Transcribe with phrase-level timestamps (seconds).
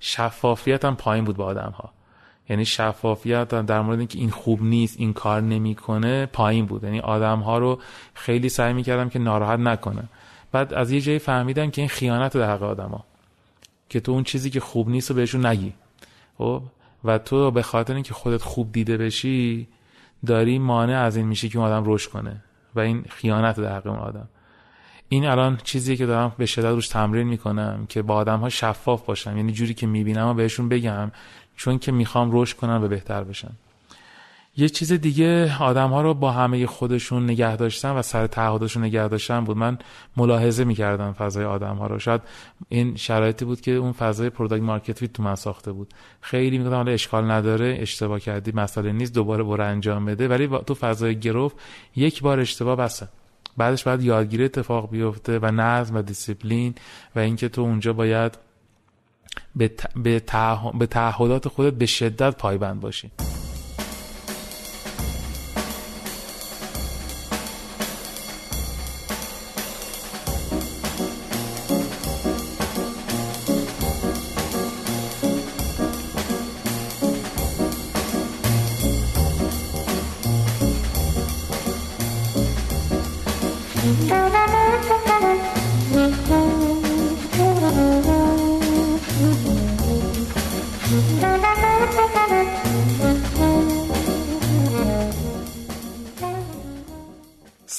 [0.00, 1.92] شفافیت هم پایین بود با آدم ها
[2.48, 6.84] یعنی شفافیت در مورد اینکه این خوب نیست این کار نمی‌کنه پایین بود.
[6.84, 7.78] یعنی آدم ها رو
[8.14, 10.02] خیلی سعی می‌کردم که ناراحت نکنه.
[10.52, 13.04] بعد از یه جایی فهمیدم که این خیانت در حق آدما
[13.88, 15.72] که تو اون چیزی که خوب نیست رو بهشون نگی.
[16.38, 16.62] خب؟
[17.04, 19.68] و تو به خاطر اینکه خودت خوب دیده بشی
[20.26, 22.42] داری مانع از این میشی که اون آدم رشد کنه.
[22.74, 24.28] و این خیانت در حق اون آدم.
[25.08, 29.06] این الان چیزیه که دارم به شدت روش تمرین می‌کنم که با آدم ها شفاف
[29.06, 31.10] باشم یعنی جوری که می‌بینم و بهشون بگم
[31.56, 33.50] چون که می‌خوام رشد کنم و بهتر بشن
[34.56, 39.08] یه چیز دیگه آدم ها رو با همه خودشون نگه داشتن و سر تعهدشون نگه
[39.08, 39.56] داشتن بود.
[39.56, 39.78] من
[40.16, 41.98] ملاحظه می‌کردم فضای آدم ها رو.
[41.98, 42.20] شاید
[42.68, 45.94] این شرایطی بود که اون فضای product market تو من ساخته بود.
[46.20, 50.28] خیلی می‌گفتم حالا اشکال نداره اشتباه کردی مسئله نیست دوباره برو انجام بده.
[50.28, 51.52] ولی تو فضای growth
[51.96, 53.08] یک بار اشتباه بسه.
[53.58, 56.74] بعدش باید یادگیری اتفاق بیفته و نظم و دیسیپلین
[57.16, 58.38] و اینکه تو اونجا باید
[59.56, 60.20] به,
[60.86, 63.10] تعهدات خودت به شدت پایبند باشی.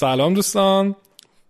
[0.00, 0.94] سلام دوستان.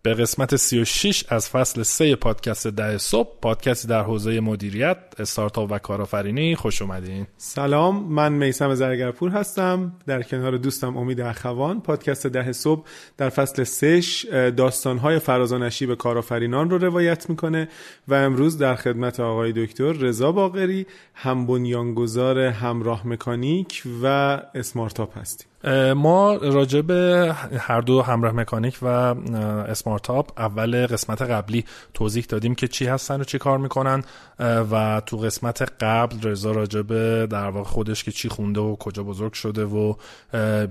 [0.02, 5.78] به قسمت 36 از فصل 3 پادکست ده صبح پادکستی در حوزه مدیریت استارتاپ و
[5.78, 7.26] کارآفرینی خوش اومدین.
[7.36, 9.92] سلام من میسم زرگرپور هستم.
[10.06, 12.84] در کنار دوستم امید اخوان پادکست ده صبح
[13.16, 17.68] در فصل 3 داستانهای فرازانشی به کارآفرینان رو روایت می‌کنه
[18.08, 24.06] و امروز در خدمت آقای دکتر رضا باقری هم بنیانگذار همراه مکانیک و
[24.54, 25.49] اسمارتاپ هستیم.
[25.96, 32.68] ما راجع به هر دو همراه مکانیک و اسمارتاپ اول قسمت قبلی توضیح دادیم که
[32.68, 34.04] چی هستن و چی کار می‌کنن
[34.40, 39.02] و تو قسمت قبل رضا راجع به در واقع خودش که چی خونده و کجا
[39.02, 39.94] بزرگ شده و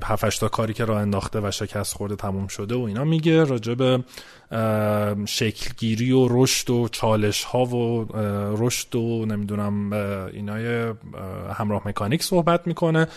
[0.03, 4.03] هفتشتا کاری که راه انداخته و شکست خورده تموم شده و اینا میگه راجع به
[5.25, 8.07] شکلگیری و رشد و چالش ها و
[8.57, 9.93] رشد و نمی‌دونم
[10.33, 10.93] اینای
[11.53, 13.07] همراه مکانیک صحبت می‌کنه.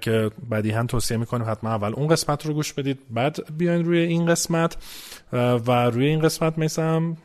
[0.00, 0.30] که
[0.74, 4.76] هم توصیه می‌کنیم حتما اول اون قسمت رو گوش بدید بعد بیاین روی این قسمت.
[5.32, 7.16] و روی این قسمت میسم.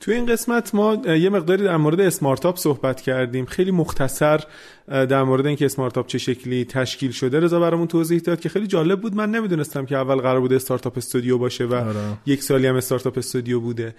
[0.00, 3.46] توی این قسمت ما یه مقداری در مورد اسمارتاپ صحبت کردیم.
[3.46, 4.40] خیلی مختصر
[4.88, 9.00] در مورد اینکه اسمارتاپ چه شکلی تشکیل شده رضا برامون توضیح داد که خیلی جالب
[9.00, 9.14] بود.
[9.14, 11.96] من نمی‌دونستم که اول قرار بوده استارتاپ استودیو باشه و آره.
[12.26, 13.94] یک سالی هم استارتاپ استودیو بوده.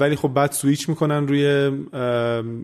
[0.00, 1.40] ولی خب بعد سویچ می‌کنن روی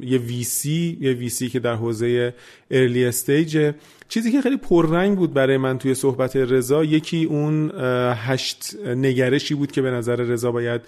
[0.02, 2.34] یه ویسی یه ویسی که در حوزه
[2.70, 3.72] early stage
[4.08, 7.70] چیزی که خیلی پررنگ بود برای من توی صحبت رضا یکی اون
[8.14, 10.80] هشت نگرشی بود که به نظر رضا باید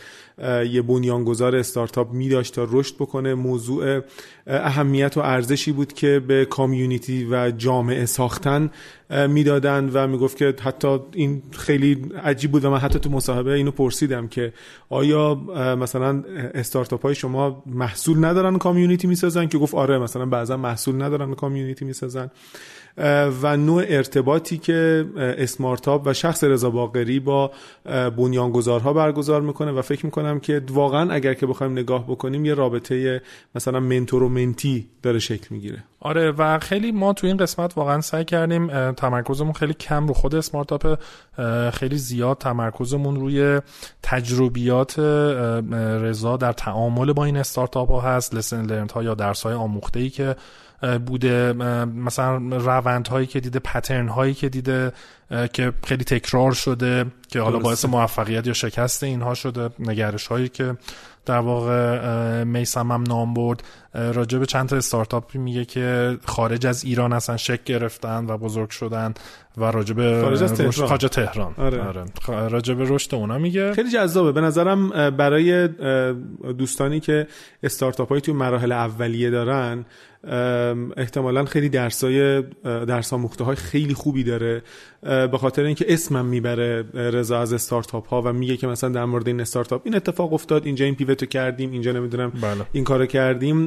[0.71, 3.35] یه بنیانگذار استارتاپ می داشت تا رشد بکنه.
[3.35, 4.01] موضوع
[4.47, 8.71] اهمیت و ارزشی بود که به community و جامعه ساختن
[9.29, 13.71] می‌دادند و می‌گفت که حتی این خیلی عجیب بود و من حتی تو مصاحبه اینو
[13.71, 14.53] پرسیدم که
[14.89, 15.35] آیا
[15.81, 21.35] مثلا استارتاپ های شما محصول ندارن کامیونیتی می‌سازن؟ که گفت آره مثلا بعضا محصول ندارن
[21.35, 22.31] کامیونیتی می‌سازن.
[23.43, 27.51] و نوع ارتباطی که اسمارتاپ و شخص رضا باقری با
[28.17, 33.23] بنیانگذارها برگزار می‌کنه و فکر می‌کنم که واقعا اگر که بخوایم نگاه بکنیم یه رابطه
[33.55, 35.85] مثلا منتور و منتی داره شکل می‌گیره.
[36.01, 40.35] آره و خیلی ما تو این قسمت واقعا سعی کردیم تمرکزمون خیلی کم رو خود
[40.35, 40.99] اسمارتاپ
[41.71, 43.61] خیلی زیاد تمرکزمون روی
[44.03, 44.99] تجربیات
[45.79, 50.01] رضا در تعامل با این استارتاپ ها هست لسن لرنت ها یا درس های آموخته
[50.01, 50.37] ای که
[51.07, 51.53] بوده
[51.83, 54.93] مثلا روند هایی که دیده پترن هایی که دیده
[55.53, 60.77] که خیلی تکرار شده که حالا باعث موفقیت یا شکست اینها شده نگرش هایی که
[61.27, 63.63] در واقع میسم هم نام برد
[63.95, 68.71] راجع به چند تا استارتاپی میگه که خارج از ایران اصلا شک گرفتن و بزرگ
[68.71, 69.15] شدن
[69.57, 71.55] و راجع به خارج از تهران, خارج تهران.
[71.59, 71.83] آره.
[71.83, 72.49] آره.
[72.49, 75.69] راجع به رشد اونا میگه خیلی جذابه به نظرم برای
[76.59, 77.27] دوستانی که
[77.63, 79.85] استارتاپ هایی تو مراحل اولیه دارن
[80.97, 84.63] احتمالا خیلی درسای درس آموخته های خیلی خوبی داره.
[85.03, 89.27] به خاطر اینکه اسمم می‌بره رضا از استارتاپ ها و میگه که مثلا در مورد
[89.27, 92.67] این استارتاپ این اتفاق افتاد اینجا این پیوتو کردیم اینجا نمی‌دونم بله.
[92.73, 93.67] این کارو کردیم.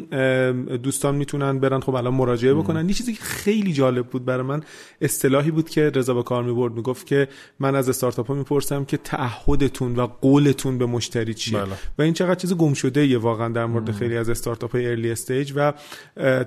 [0.83, 2.87] دوستان می‌تونن برن خب الان مراجعه بکنن.
[2.87, 4.61] یه چیزی که خیلی جالب بود برای من
[5.01, 7.27] اصطلاحی بود که رضا با کار می‌برد می‌گفت که
[7.59, 11.73] من از استارتاپ ها می‌پرسم که تعهدتون و قولتون به مشتری چیه؟ بله.
[11.99, 15.11] و این چقدر چیز گم شده یه واقعا در مورد خیلی از استارتاپ های ارلی
[15.11, 15.73] استیج و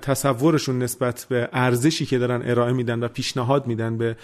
[0.02, 4.16] تصورشون نسبت به ارزشی که دارن ارائه میدن و پیشنهاد میدن به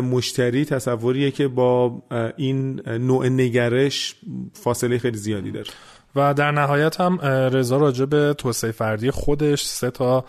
[0.00, 2.02] مشتری تصوریه که با
[2.36, 4.16] این نوع نگرش
[4.52, 5.70] فاصله خیلی زیادی داره
[6.16, 7.20] و در نهایت هم
[7.52, 10.24] رضا راجع به توسعه فردی خودش سه تا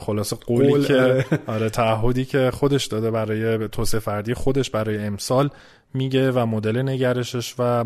[0.00, 1.24] خلاصه قولی که آره.
[1.46, 5.50] آره تعهدی که خودش داده برای توسعه فردی خودش برای امسال
[5.94, 7.84] میگه و مدل نگرشش و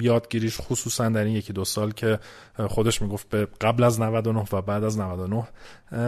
[0.00, 2.18] یادگیریش خصوصا در این یکی دو سال که
[2.68, 5.48] خودش می‌گفت به قبل از 99 و بعد از 99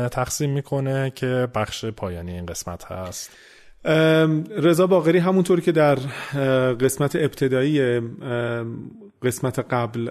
[0.09, 3.31] تقسیم می‌کنه که بخش پایانی این قسمت هست.
[4.56, 5.94] رضا باقری همونطور که در
[6.75, 8.00] قسمت ابتدایی
[9.24, 10.10] قسمت قبل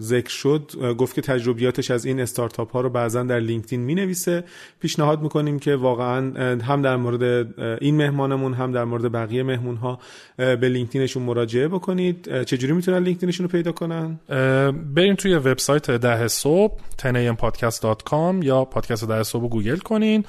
[0.00, 0.72] ذکر شد.
[0.98, 4.44] گفت که تجربیاتش از این استارتاپ ها رو بعضا در لینکدین می نویسه
[4.80, 6.20] پیشنهاد می‌کنیم که واقعا
[6.62, 7.22] هم در مورد
[7.80, 9.98] این مهمانمون هم در مورد بقیه مهمون ها
[10.36, 12.42] به لینکدینشون مراجعه بکنید.
[12.42, 14.20] چجوری می‌تونن لینکدینشون رو پیدا کنن؟
[14.94, 20.24] بریم توی وبسایت ده صبح tenampodcast.com یا پادکست ده صبح گوگل کنین.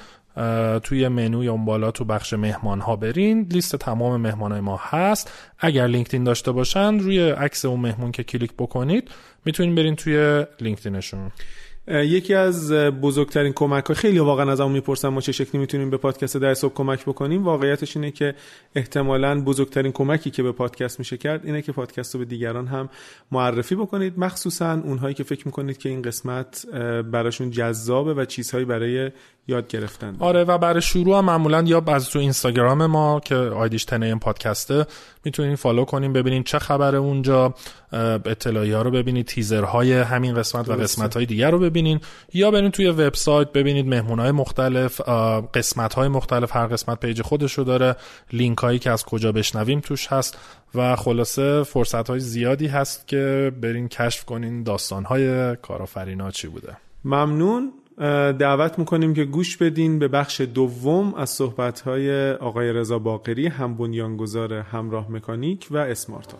[0.82, 3.46] توی منو یا اون بالا تو بخش مهمان ها برین.
[3.50, 5.32] لیست تمام مهمان های ما هست.
[5.58, 9.10] اگر لینکدین داشته باشن روی عکس اون مهمون که کلیک بکنید
[9.44, 11.30] می‌تونین برین توی لینکدینشون.
[11.90, 15.96] یکی از بزرگترین کمک های خیلی واقعا از اون می‌پرسن ما چه شکلی می‌تونیم به
[15.96, 17.44] پادکست ده صبح کمک بکنیم.
[17.44, 18.34] واقعیتش اینه که
[18.74, 22.88] احتمالا بزرگترین کمکی که به پادکست میشه کرد اینه که پادکست رو به دیگران هم
[23.32, 24.18] معرفی بکنید.
[24.18, 26.66] مخصوصا اونهایی که فکر می‌کنید که این قسمت
[27.12, 29.10] براشون جذابه و چیزهایی برای
[29.48, 30.16] یاد گرفتن.
[30.18, 34.18] آره و برای شروع هم معمولا یا از تو اینستاگرام ما که آیدیش ten am
[34.18, 34.86] podcast ـه
[35.24, 37.54] می‌تونین فالو کنین ببینین چه خبره اونجا
[37.92, 42.00] اطلاعیه ها رو ببینید تیزرهای همین قسمت و قسمت های دیگر رو ببینین.
[42.34, 45.00] یا برین توی وبسایت ببینید مهمون های مختلف
[45.54, 47.96] قسمت های مختلف هر قسمت page خودش رو داره
[48.32, 50.38] لینک هایی که از کجا بشنویم توش هست
[50.74, 56.76] و خلاصه فرصت های زیادی هست که برین کشف کنین داستان های کارآفرینا چی بوده.
[57.04, 57.72] ممنون.
[58.38, 64.52] دعوت می‌کنیم که گوش بدین به بخش دوم از صحبتهای آقای رضا باقری هم بنیانگذار
[64.52, 66.38] همراه مکانیک و اسمارتاپ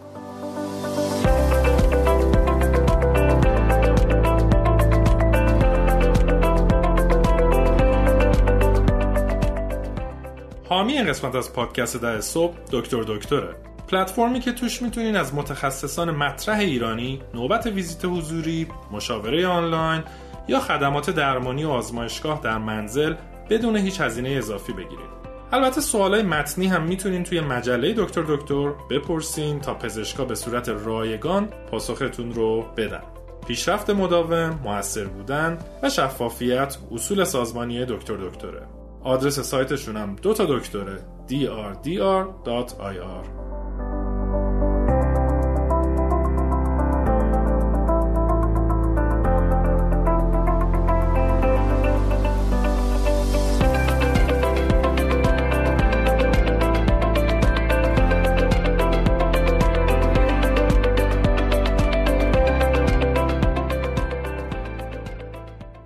[10.69, 13.55] حامی این قسمت از پادکست ده صبح دکتر دکتره.
[13.89, 20.03] پلتفرمی که توش می‌تونین از متخصصان مطرح ایرانی نوبت ویزیت حضوری مشاوره آنلاین
[20.49, 23.15] یا خدمات درمانی و آزمایشگاه در منزل
[23.51, 25.19] بدون هیچ هزینه اضافی بگیرید.
[25.53, 31.49] البته سوالای متنی هم می‌تونین توی مجله دکتر دکتر بپرسین تا پزشکا به صورت رایگان
[31.71, 33.03] پاسختون رو بدن.
[33.47, 38.63] پیشرفت مداوم، موثر بودن و شفافیت اصول سازمانی دکتر دکتره.
[39.05, 40.99] آدرس سایتشون هم دو تا دکتره
[41.29, 42.25] drdr.ir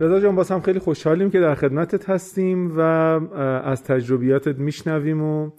[0.03, 5.51] رضا جان باز هم خیلی خوشحالیم که در خدمتت هستیم و از تجربیاتت میشنویم و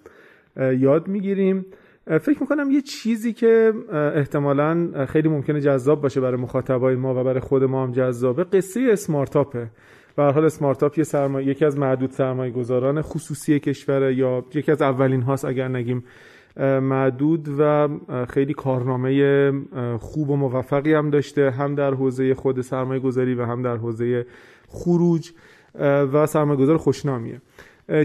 [0.57, 1.65] یاد می‌گیریم.
[2.05, 3.73] فکر می‌کنم یه چیزی که
[4.15, 8.89] احتمالا خیلی ممکنه جذاب باشه برای مخاطبای ما و برای خود ما هم جذابه قصه
[8.91, 9.67] اسمارتاپه.
[10.15, 14.81] به حال اسمارتاپ یه سرمایه یکی از معدود سرمایه گذاران خصوصی کشوره یا یکی از
[14.81, 16.03] اولین هاست اگر نگیم
[16.57, 17.89] معدود و
[18.29, 19.51] خیلی کارنامه
[19.97, 24.25] خوب و موفقی هم داشته هم در حوزه خود سرمایه گذاری و هم در حوزه
[24.67, 25.31] خروج
[26.13, 27.41] و سرمایه گذار خوشنامیه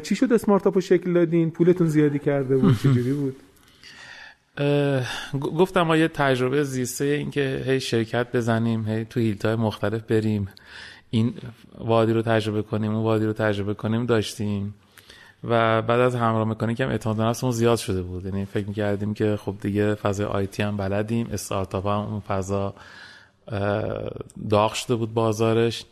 [0.03, 3.37] چی شد اسمارتاپ رو شکل دادین؟ پولتون زیادی کرده بود؟ چجوری بود؟
[5.41, 10.49] گفتم ما یه تجربه زیسته این که هی شرکت بزنیم هی تو هیلتای مختلف بریم.
[11.11, 11.35] این
[11.79, 14.75] وادی رو تجربه کنیم اون وادی رو تجربه کنیم داشتیم.
[15.45, 18.25] و بعد از همراه مکانیک هم اعتماد نفسمون زیاد شده بود.
[18.25, 22.75] یعنی فکر می‌کردیم که خب دیگه فضای آیتی هم بلدیم استارتاپ هم اون فضا
[24.51, 25.85] داغ شده بود بازارش.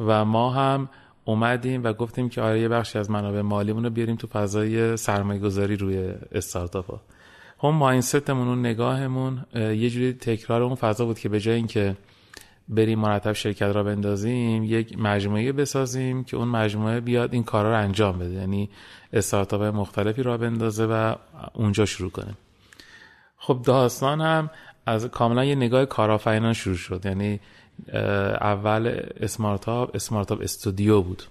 [0.00, 0.88] و ما هم
[1.24, 5.40] اومدیم و گفتیم که آره یه بخشی از منابع مالیمون رو بیاریم تو فضای سرمایه
[5.40, 6.90] گذاری روی استارتاپ
[7.58, 11.96] ها هم ماینستمون و نگاهمون یه جوری تکرار اون فضا بود که به جای اینکه
[12.70, 17.78] بریم مرتب شرکت را بندازیم یک مجموعه بسازیم که اون مجموعه بیاد این کارا رو
[17.78, 18.34] انجام بده.
[18.34, 18.70] یعنی
[19.12, 21.14] استارتاپ مختلفی را بندازه و
[21.54, 22.34] اونجا شروع کنه.
[23.36, 24.50] خب داستان هم
[24.86, 27.06] از کاملا یه نگاه کارآفرینانه شروع شد.
[27.06, 27.40] یعنی
[28.40, 31.22] اول اسمارتاپ اسمارتاپ studio بود.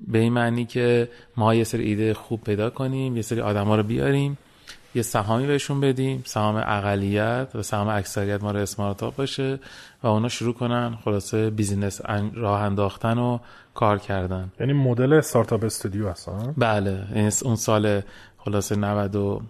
[0.00, 3.82] به این معنی که ما یه سری ایده خوب پیدا کنیم یه سری آدما رو
[3.82, 4.38] بیاریم
[4.94, 9.58] یه سهامی بهشون بدیم سهام اقلیت و سهام اکثریت مال اسمارتاپ باشه
[10.02, 12.00] و اونا شروع کنن خلاصه business
[12.34, 13.38] راه انداختن و
[13.74, 14.52] کار کردن.
[14.60, 17.28] یعنی مدل startup studio هستن بله.
[17.44, 18.02] اون سال
[18.38, 19.42] خلاصه 90 و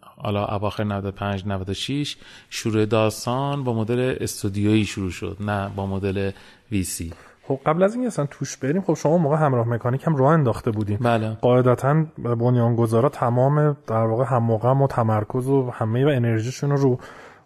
[0.00, 2.16] حالا اواخر 95 96
[2.50, 6.30] شروع داستان با مدل استودیویی شروع شد نه با مدل
[6.70, 7.12] ویسی
[7.48, 10.70] خب قبل از این اصلا توش بریم خب شما موقع همراه مکانیک هم راه انداخته
[10.70, 10.96] بودین.
[10.96, 11.28] بله.
[11.40, 16.98] قاعدتا بنیانگذارا تمام در واقع هم موقع و تمرکز و همه و انرژیشون رو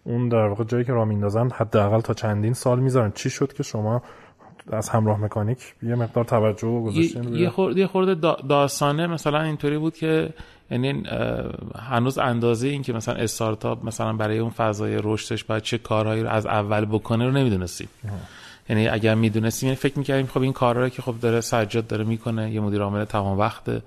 [0.03, 3.11] اون در واقع جایی که راه میندازن حداقل تا چندین سال می‌ذارن.
[3.11, 4.01] چی شد که شما
[4.71, 10.33] از همراه مکانیک یه مقدار توجه گذاشتین یه خورده خورده داستانه مثلا اینطوری بود که
[10.71, 11.03] یعنی
[11.75, 16.29] هنوز اندازه این که مثلا استارتاپ مثلا برای اون فضای رشدش باید چه کارهایی رو
[16.29, 17.87] از اول بکنه رو نمی‌دونستیم.
[18.69, 22.03] یعنی اگر می‌دونستیم یعنی فکر می‌کردیم خب این کارا رو که خب داره سجاد داره
[22.03, 23.81] می‌کنه یه مدیر عامل تمام وقته.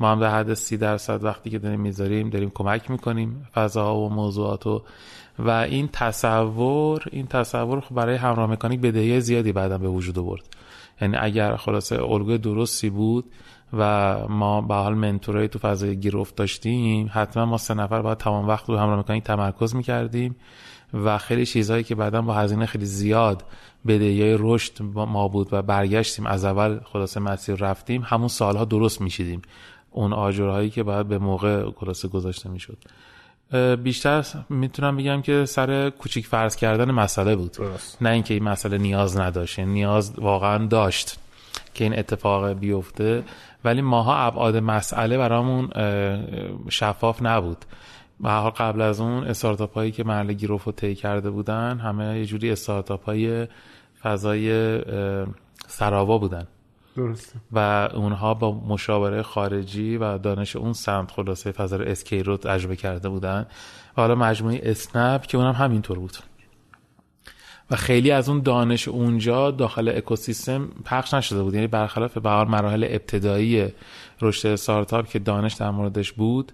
[0.00, 4.08] ما هم در حد سی درصد وقتی که داریم می‌ذاریم داریم کمک می‌کنیم فضاها و
[4.08, 4.82] موضوعات و
[5.38, 10.42] و این تصور این تصور خب برای همراه مکانیک بدهی زیادی بعدا به وجود آورد.
[11.00, 13.24] یعنی اگر خلاصه الگوی درستی بود
[13.72, 18.48] و ما به حال منتورای تو فضای گیرفت داشتیم حتما ما سه نفر باید تمام
[18.48, 20.36] وقت رو همراه مکانیک تمرکز می‌کردیم
[20.94, 23.44] و خیلی چیزهایی که بعدا با هزینه خیلی زیاد
[23.86, 26.26] بدهی رشد ما بود و برگشتیم.
[26.26, 28.02] از اول خلاصه مسیر رفتیم.
[28.06, 29.42] همون سالها درست میشیدیم
[29.90, 32.78] اون آجرهایی که باید به موقع خلاصه گذاشته می‌شد.
[33.82, 37.56] بیشتر می‌تونم بگم که سر کوچیک فرض کردن مسئله بود.
[38.00, 39.58] نه اینکه این مسئله نیاز نداشت.
[39.58, 41.18] یعنی نیاز واقعا داشت
[41.74, 43.22] که این اتفاق بیفته.
[43.64, 45.70] ولی ماها ابعاد مسئله برامون
[46.68, 47.64] شفاف نبود.
[48.22, 52.24] و قبل از اون استارتاپ هایی که محل گیروف رو طی کرده بودن همه یه
[52.24, 53.46] جوری استارتاپ های
[54.02, 54.78] فضای
[55.66, 56.46] سراوا بودن.
[56.96, 57.34] درسته.
[57.52, 63.08] و اونها با مشاوره خارجی و دانش اون سمت خلاصه فضای اسکی رو تجربه کرده
[63.08, 63.46] بودن.
[63.96, 66.16] و حالا مجموعه اسنپ که اونم همینطور بود.
[67.70, 71.54] و خیلی از اون دانش اونجا داخل اکوسیستم پخش نشده بود.
[71.54, 73.68] یعنی برخلاف به مراحل ابتدایی
[74.20, 76.52] رشد استارتاپ که دانش در موردش بود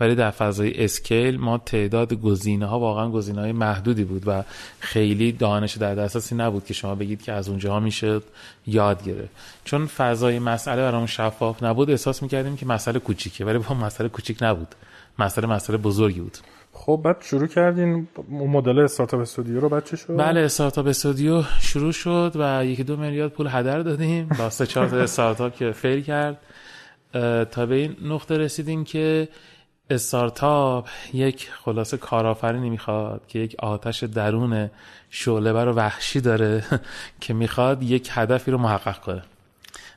[0.00, 4.44] ولی در فضای اسکیل ما تعداد گزینه ها واقعا گزینه های محدودی بود و
[4.80, 8.20] خیلی دانش در دسترسی نبود که شما بگید که از اونجا میشه
[8.66, 9.30] یاد گرفت.
[9.64, 14.38] چون فضای مسئله برامون شفاف نبود احساس می‌کردیم که مسئله کوچیکه ولی با مسئله کوچیک
[14.42, 14.74] نبود.
[15.18, 16.38] مسئله مسئله بزرگی بود.
[16.72, 22.32] خب بعد شروع کردین مدل استارتاپ استودیو رو بعد شد؟ بله استارتاپ استودیو شروع شد
[22.34, 26.38] و یکی دو میلیارد پول هدر دادیم با سه چهار تا استارتاپ که فیل کرد.
[27.50, 29.28] تا به این نقطه رسیدیم که
[29.90, 34.70] استارتاپ یک خلاصه کارآفرینی می‌خواد که یک آتش درون
[35.10, 36.64] شعله و وحشی داره
[37.20, 39.22] که می‌خواد یک هدفی رو محقق کنه.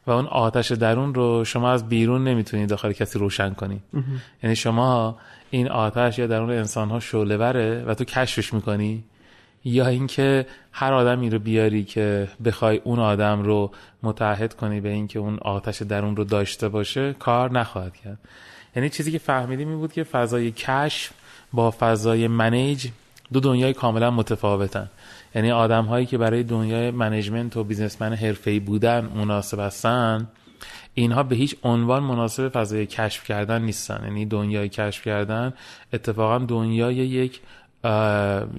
[0.08, 3.82] و اون آتش درون رو شما از بیرون نمی‌تونید داخل کسی روشن کنی.
[4.44, 5.18] یعنی شما
[5.50, 9.04] این آتش یا درون انسان ها شعله و تو کشفش می‌کنی.
[9.66, 13.72] یا اینکه هر آدمی رو بیاری که بخوای اون آدم رو
[14.04, 18.20] متحد کنی به اینکه اون آتش درون رو داشته باشه کار نخواهد کرد.
[18.76, 21.12] یعنی چیزی که فهمیدیم این بود که فضای کشف
[21.54, 22.88] با فضای manage
[23.34, 24.90] دو دنیای کاملا متفاوتن.
[25.36, 30.28] یعنی آدم هایی که برای دنیای management و businessman حرفه‌ای بودن مناسب هستن
[30.94, 34.02] اینها به هیچ عنوان مناسب فضای کشف کردن نیستن.
[34.04, 35.54] یعنی دنیای کشف کردن
[35.94, 37.42] اتفاقا دنیای یک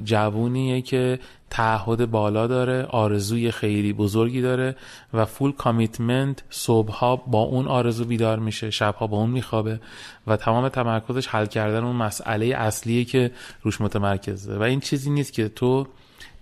[0.05, 1.19] جوونیه که
[1.51, 4.77] تعهد بالا داره آرزوی خیلی بزرگی داره
[5.15, 9.81] و فول کامیتمنت صبحها با اون آرزو بیدار میشه شبها با اون میخوابه
[10.27, 13.31] و تمام تمرکزش حل کردن اون مسئله اصلیه که
[13.63, 14.57] روش متمرکزه.
[14.57, 15.87] و این چیزی نیست که تو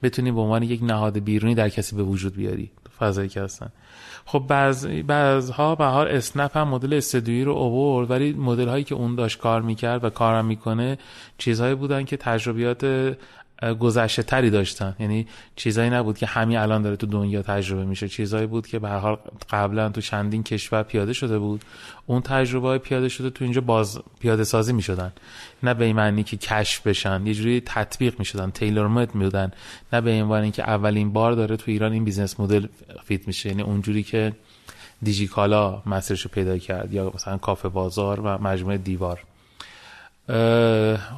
[0.03, 3.69] بتونی به عنوان یک نهاد بیرونی در کسی به وجود بیاری فضایی که هستن.
[4.27, 9.15] خب بعض بعضها حال اسنپ هم مدل استدیویی رو اوورد ولی مدل هایی که اون
[9.15, 10.99] داشت کار می‌کرد و کارم می‌کنه
[11.39, 12.85] چیزهایی بودن که تجربیات
[13.73, 14.97] گذشته تری داشتن.
[14.99, 18.09] یعنی چیزایی نبود که همین الان داره تو دنیا تجربه میشه.
[18.09, 19.19] چیزایی بود که به هر حال
[19.51, 21.65] قبلا تو چندین کشور پیاده شده بود.
[22.07, 25.13] اون تجربه های پیاده شده تو اینجا باز پیاده سازی می‌شدن.
[25.63, 27.27] نه به این معنی که کشف بشن.
[27.27, 28.51] یه جوری تطبیق می‌شدن.
[28.51, 29.53] تیلور مد میدن
[29.93, 32.67] نه به این معنی که اولین بار داره تو ایران این business model
[33.05, 33.49] fit میشه.
[33.49, 34.33] یعنی اونجوری که
[35.03, 36.93] دیجیکالا مسیرشو پیدا کرد.
[36.93, 39.21] یا مثلا کافه بازار و مجموعه دیوار.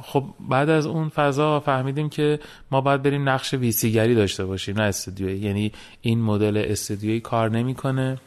[0.03, 2.39] خب بعد از اون فضا فهمیدیم که
[2.71, 5.71] ما باید بریم نقش VC گری داشته باشیم نه استودیویی یعنی
[6.01, 8.17] این مدل استودیویی کار نمی‌کنه.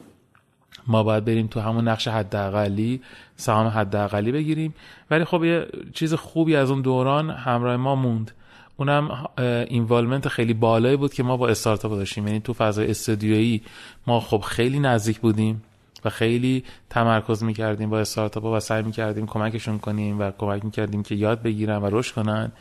[0.87, 3.01] ما باید بریم تو همون نقش حداقلی
[3.37, 4.75] سهام حداقلی بگیریم.
[5.11, 8.31] ولی خب یه چیز خوبی از اون دوران همراه ما موند.
[8.77, 9.29] اونم
[9.69, 12.27] involvement خیلی بالایی بود که ما با استارتاپ داشتیم.
[12.27, 13.63] یعنی تو فضای استودیویی
[14.07, 15.63] ما خب خیلی نزدیک بودیم.
[16.05, 21.15] و خیلی تمرکز می‌کردیم با استارتاپ و سعی می‌کردیم کمکشون کنیم و کمک می‌کردیم که
[21.15, 22.53] یاد بگیرن و رشد کنن.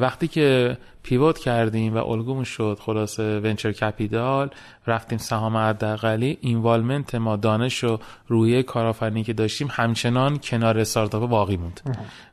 [0.00, 4.50] وقتی که pivot کردیم و الگومون شد خلاصه venture capital
[4.86, 11.56] رفتیم سهام حداقلی involvement ما دانش و رویه کارآفرینی که داشتیم همچنان کنار استارتاپ باقی
[11.56, 11.80] موند.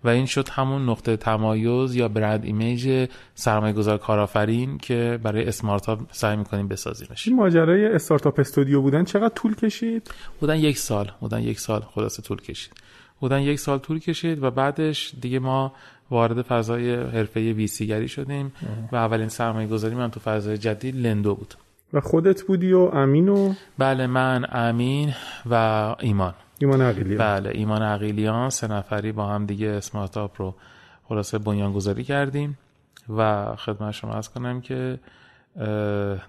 [0.03, 5.99] و این شد همون نقطه تمایز یا brand image سرمایه گذار کارآفرین که برای اسمارتاپ
[6.11, 7.27] سعی می‌کنیم بسازیمش.
[7.27, 12.21] این ماجرای startup studio بودن چقدر طول کشید؟ بودن یک سال بودن یک سال خلاصه
[12.21, 12.73] طول کشید.
[13.19, 15.73] بودن یک سال طول کشید و بعدش دیگه ما
[16.11, 18.51] وارد فضای حرفه VC گری شدیم
[18.91, 21.53] و اولین سرمایه گذاری من تو فضای جدید لندو بود.
[21.93, 25.13] و خودت بودی و امین و بله من امین
[25.49, 26.33] و ایمان.
[26.59, 27.17] ایمان عقیلیان.
[27.17, 30.55] بله ایمان عقیلیان سه نفری با هم دیگه اسمارتاپ رو
[31.03, 32.57] خلاصه بنیان گذاری کردیم
[33.17, 34.99] و خدمت شما از کنم که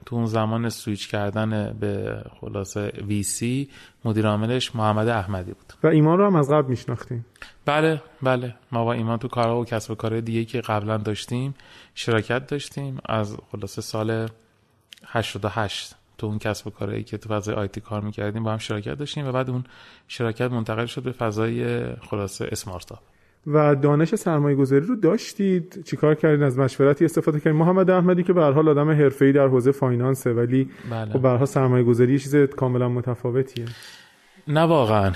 [0.07, 3.69] تو اون زمان سویچ کردن به خلاصه ویسی
[4.05, 5.73] مدیر عاملش محمد احمدی بود.
[5.83, 7.27] و ایمان رو هم از قبل میشناختیم.
[7.69, 8.55] بله بله.
[8.73, 11.55] ما با ایمان تو کارها و کسب و کارهای دیگه که قبلا داشتیم
[11.95, 14.29] شراکت داشتیم از خلاصه سال
[15.07, 18.95] 88 تو اون کسب و کارهایی که تو فضای آیتی کار می‌کردیم با هم شراکت
[18.95, 19.65] داشتیم و بعد اون
[20.09, 22.99] شراکت منتقل شد به فضای خلاصه اسمارتاپ
[23.47, 28.33] و دانش سرمایه گذاری رو داشتید؟ چیکار کردین؟ از مشورتی استفاده کردین؟ محمد احمدی که
[28.33, 31.13] به حال آدم حرفه‌ای در حوزه فاینانسه ولی بله.
[31.13, 33.67] خب به سرمایه گذاری چیز کاملا متفاوتیه.
[34.49, 35.13] نه واقعا.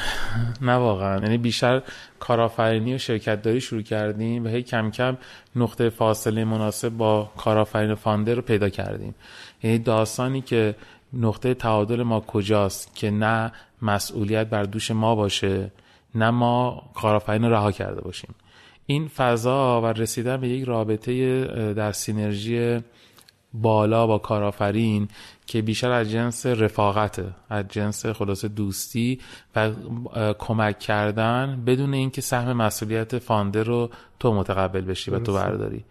[0.60, 1.22] نه واقعا.
[1.22, 1.82] یعنی بیشتر
[2.20, 5.16] کارآفرینی و شرکت داری شروع کردیم و هی کم کم
[5.56, 9.14] نقطه فاصله مناسب با کارآفرین و فاندر رو پیدا کردیم.
[9.62, 10.74] یعنی داستانی که
[11.12, 15.70] نقطه تعادل ما کجاست که نه مسئولیت بر دوش ما باشه
[16.14, 18.34] نه ما کارآفرین رها کرده باشیم.
[18.86, 22.80] این فضا و رسیدن به یک رابطه در سینرژی
[23.54, 25.09] بالا با کارآفرین
[25.47, 29.21] که بیشتر از جنس رفاقته از جنس خلاصه دوستی
[29.56, 29.71] و
[30.38, 33.90] کمک کردن بدون اینکه سهم مسئولیت founder رو
[34.21, 35.85] تو متقبل بشی و تو برداری.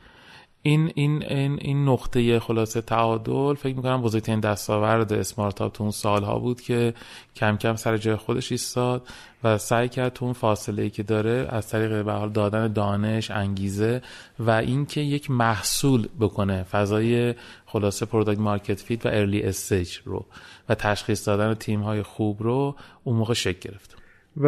[0.64, 6.40] این این این این نقطه خلاصه تعادل فکر می‌کنم بزرگترین دستاورد اسمارتاپ تو اون سالها
[6.40, 6.94] بود که
[7.36, 9.08] کم کم سر جای خودش ایستاد
[9.44, 13.32] و سعی کرد تو اون فاصله ای که داره از طریق به حال دادن دانش
[13.32, 14.02] انگیزه
[14.40, 17.36] و اینکه یک محصول بکنه فضای
[17.66, 20.26] خلاصه product market fit و early stage رو
[20.70, 24.01] و تشخیص دادن تیم های خوب رو اون موقع شکل گرفت.
[24.38, 24.48] و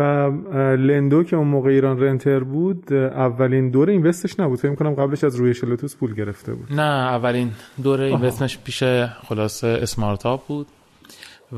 [0.76, 4.60] لندو که اون موقع ایران رنتر بود اولین دور اینوستش نبود.
[4.60, 6.74] فکر کنم قبلش از روی شلوتوس پول گرفته بود.
[6.74, 7.52] نه اولین
[7.84, 8.84] دور اینوستش پیش
[9.28, 10.68] خلاصه اسمارتاپ بود.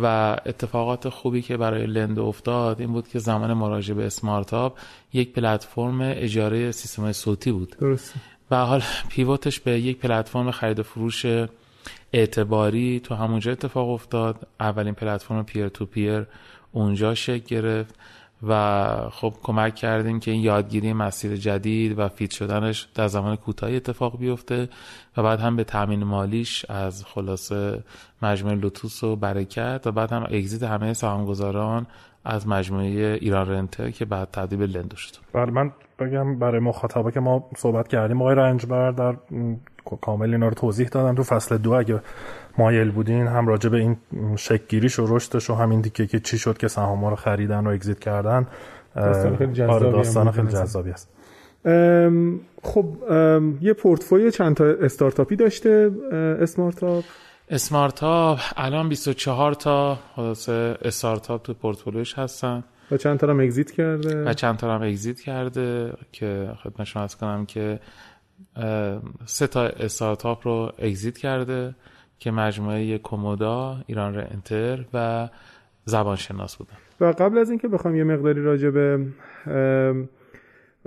[0.01, 4.77] و اتفاقات خوبی که برای لندو افتاد این بود که زمان مراجعه به اسمارتاپ
[5.13, 7.75] یک پلتفرم اجاره سیستم صوتی بود.
[7.79, 8.19] درسته.
[8.51, 11.25] و حال پیوتش به یک پلتفرم خرید و فروش
[12.13, 14.47] اعتباری تو همونجا اتفاق افتاد.
[14.59, 16.25] اولین پلتفرم peer to peer
[16.75, 17.95] اونجا شکل گرفت
[18.47, 23.75] و خب کمک کردیم که این یادگیری مسیر جدید و fit شدنش در زمان کوتاهی
[23.75, 24.69] اتفاق بیفته
[25.17, 27.83] و بعد هم به تامین مالیش از خلاصه
[28.21, 31.87] مجموعه لوتوس و برکت و بعد هم exit همه سهامداران
[32.25, 35.15] از مجموعه ایران رنتر که بعد تبدیل به لندو شد.
[35.33, 39.15] بله من بگم برای مخاطبه که ما صحبت کردیم آقای رنجبر در
[40.01, 41.73] کامل اینا رو توضیح دادن تو فصل دو.
[41.73, 42.01] اگه
[42.57, 43.97] مایل بودین هم راجع به این
[44.35, 47.99] شکل‌گیریش و رشدش و همین دیگه که چی شد که سهام رو خریدن و exit
[47.99, 48.47] کردن
[48.95, 50.47] داستان خیلی جذابی آره هم داستان خیلی.
[50.47, 51.09] جذابی است.
[51.65, 55.91] ام، خب ام، یه پورتفولیو چند تا استارتاپی داشته
[56.41, 57.03] اسمارتاپ؟
[57.49, 62.63] اسمارتاپ الان 24 تا خلاصه استارتاپ تو پورتفولیوش هستن.
[62.91, 67.03] و چند تا هم exit کرده؟ و چند تا هم exit کرده که خدمت شما
[67.03, 67.79] عرض کنم که
[69.25, 71.75] سه تا استارتاپ رو اگزیت کرده.
[72.19, 75.29] که مجموعه کومودا ایران رنتر و
[75.85, 76.73] زبان شناس بودن.
[77.01, 79.05] و قبل از اینکه بخوام یه مقداری راجع به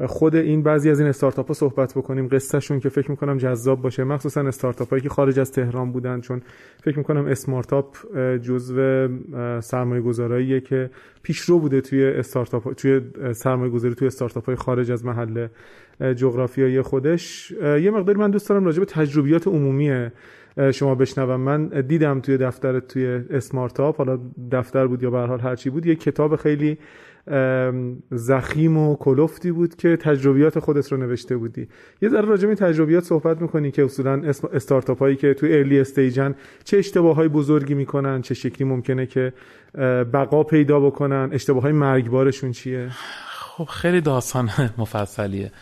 [0.07, 4.05] خود این بعضی از این استارتاپ ها صحبت بکنیم قصهشون که فکر می‌کنم جذاب باشه.
[4.05, 6.43] مخصوصا استارتاپ هایی که خارج از تهران بودن چون
[6.83, 7.97] فکر می‌کنم اسمارتاپ
[8.43, 9.09] جزو
[9.61, 10.91] سرمایه گذاراییه که
[11.23, 13.01] پیشرو بوده توی استارتاپ توی
[13.33, 15.49] سرمایه گذاری توی استارتاپ های خارج از محل
[16.17, 17.51] جغرافیایی خودش.
[17.51, 20.09] یه مقداری من دوست دارم راجع به تجربیات عمومی
[20.73, 21.41] شما بشنوم.
[21.41, 24.19] من دیدم توی دفتر توی اسمارتاپ حالا
[24.53, 26.79] دفتر بود یا به حال هرچی بود یه کتاب خیلی
[28.11, 31.69] زخیم و کلفتی بود که تجربیات خودت رو نوشته بودی.
[32.03, 36.35] یه ذره راجع به تجربیات صحبت می‌کنی که اصولا استارتاپ هایی که توی ارلی استیجن
[36.65, 39.33] چه اشتباه های بزرگی می‌کنن چه شکلی ممکنه که
[40.13, 42.89] بقا پیدا بکنن اشتباه های مرگبارشون چیه؟
[43.59, 45.53] خب خیلی داستان مفصلیه.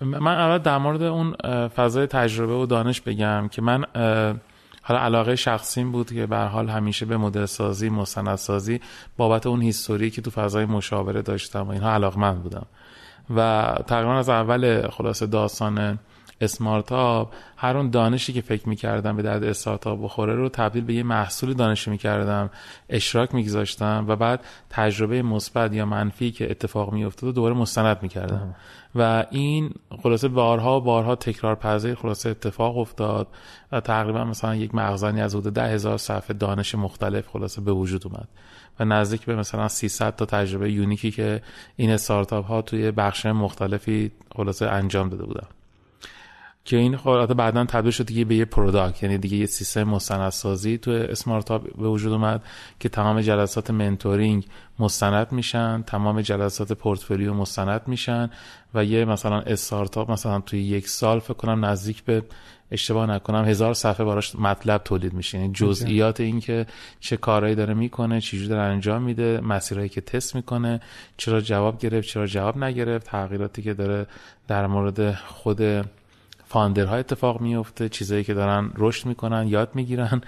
[0.00, 1.32] من اول در مورد اون
[1.68, 3.84] فضای تجربه و دانش بگم که من
[4.82, 8.80] حالا علاقه شخصیم بود که به حال همیشه به مدل سازی مستندسازی
[9.16, 12.66] بابت اون هیستوری که تو فضای مشاوره داشتم و اینها علاقمند بودم.
[13.36, 15.98] و تقریبا از اول خلاصه داستان
[16.40, 21.02] اسمارتاپ هر اون دانشی که فکر می‌کردم به درد استارتاپ بخوره رو تبدیل به یه
[21.02, 22.50] محصول دانشی می‌کردم
[22.88, 28.54] اشتراک میگذاشتم و بعد تجربه مثبت یا منفی که اتفاق میافتاد دوباره مستند می‌کردم.
[28.98, 29.70] و این
[30.02, 33.28] خلاصه بارها بارها تکرار پذیر خلاصه اتفاق افتاد
[33.72, 38.06] و تقریبا مثلا یک مخزنی از حدود ده هزار صفحه دانش مختلف خلاصه به وجود
[38.06, 38.28] اومد
[38.80, 41.42] و نزدیک به مثلا 300 تا تجربه unique ی که
[41.76, 45.46] این استارتاپ ها توی بخش مختلفی خلاصه انجام داده بودن.
[46.66, 50.78] که این خب بعدا تبدیل شد دیگه به یه product یعنی دیگه یه سیستم مستندسازی
[50.78, 52.42] تو اسمارتاپ به وجود اومد
[52.80, 54.46] که تمام جلسات mentoring
[54.78, 58.30] مستند میشن تمام جلسات پورتفولیو مستند میشن
[58.74, 62.22] و یه مثلا استارتاپ مثلا توی یک سال فکر کنم نزدیک به
[62.70, 65.38] اشتباه نکنم هزار صفحه براش مطلب تولید میشه.
[65.38, 66.66] یعنی جزئیات این که
[67.00, 70.80] چه کارهایی داره می‌کنه چجوری داره انجام میده مسیرهایی که تست می‌کنه
[71.16, 74.06] چرا جواب گرفت چرا جواب نگرفت تغییراتی که داره
[74.48, 75.60] در مورد خود
[76.48, 80.20] founder ها اتفاق میفته چیزایی که دارن رشد می‌کنن یاد می‌گیرن.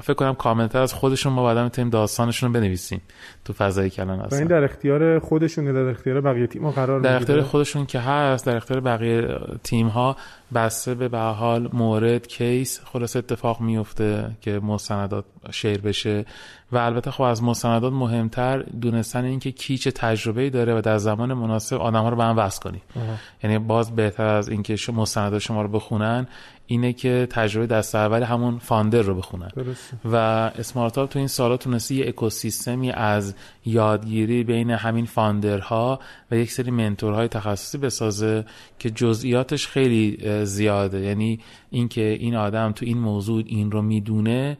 [0.00, 3.00] فکر کنم کامنتر از خودشون ما بعدا می‌تونیم داستانشون رو بنویسیم
[3.44, 7.16] تو فضایی که الان هستن این در اختیار خودشون در اختیار بقیه تیم قرار در
[7.16, 9.28] اختیار خودشون که هست در اختیار بقیه
[9.62, 10.16] تیم ها
[10.54, 16.24] بسته به به حال مورد کیس خلاص اتفاق میفته که مستندات شیر بشه.
[16.72, 21.34] و البته خب از مستندات مهمتر دونستن اینکه کی چه تجربه داره و در زمان
[21.34, 22.82] مناسب آدم ها رو به هم وصل کنی
[23.44, 26.26] یعنی باز بهتر از اینکه مستندات شما رو بخونن
[26.66, 29.50] اینه که تجربه دست اول همون فاندر رو بخونن.
[30.04, 30.16] و
[30.58, 33.34] اسمارتاپ تو این سالا تونسته یه اکوسیستمی از
[33.66, 36.00] یادگیری بین همین فاندرها
[36.30, 38.44] و یک سری منتورهای تخصصی بسازه
[38.78, 41.00] که جزئیاتش خیلی زیاده.
[41.00, 44.58] یعنی اینکه این آدم تو این موضوع این رو می‌دونه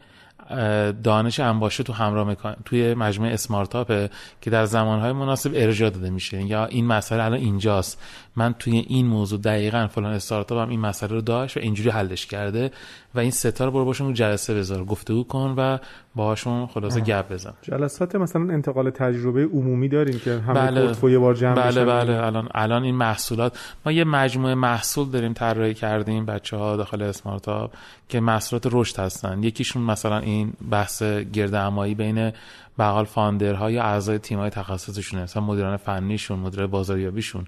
[1.03, 2.55] دانش انباشه تو همراه مکان...
[2.65, 4.09] توی مجموعه اسمارتاپه
[4.41, 6.43] که در زمانهای مناسب ارجاع داده میشه.
[6.43, 8.01] یا این مسئله الان اینجاست.
[8.35, 12.25] من توی این موضوع دقیقا فلان استارتاپ هم این مسئله رو داشت و اینجوری حلش
[12.25, 12.71] کرده
[13.15, 14.85] و این ستا رو برو باشون جلسه بذار.
[14.85, 15.77] گفتگو کن و
[16.15, 17.53] باهاشون خلاصه گپ بزن.
[17.61, 21.11] جلسات مثلا انتقال تجربه عمومی داریم که همه بله.
[21.11, 22.25] یه بار جمع بله بله.
[22.25, 23.59] الان الان این محصولات.
[23.85, 27.73] ما یه مجموعه محصول داریم طراحی کردیم بچه ها داخل اسمارتاپ
[28.09, 29.43] که محصولات رشد هستن.
[29.43, 32.31] یکیشون مثلا این بحث گردهمایی بین
[32.77, 37.45] به حال فاندرها یا اعضای تیم‌های تخصصشون مثلا مدیران فنیشون مدیر بازاریابیشون.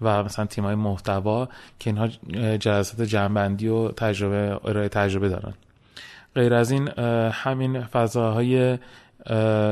[0.00, 2.08] و مثلا تیم‌های محتوا که اینها
[2.56, 5.54] جلسات جنبندی و تجربه ارائه تجربه دارن.
[6.34, 6.88] غیر از این
[7.30, 8.78] همین فضاهای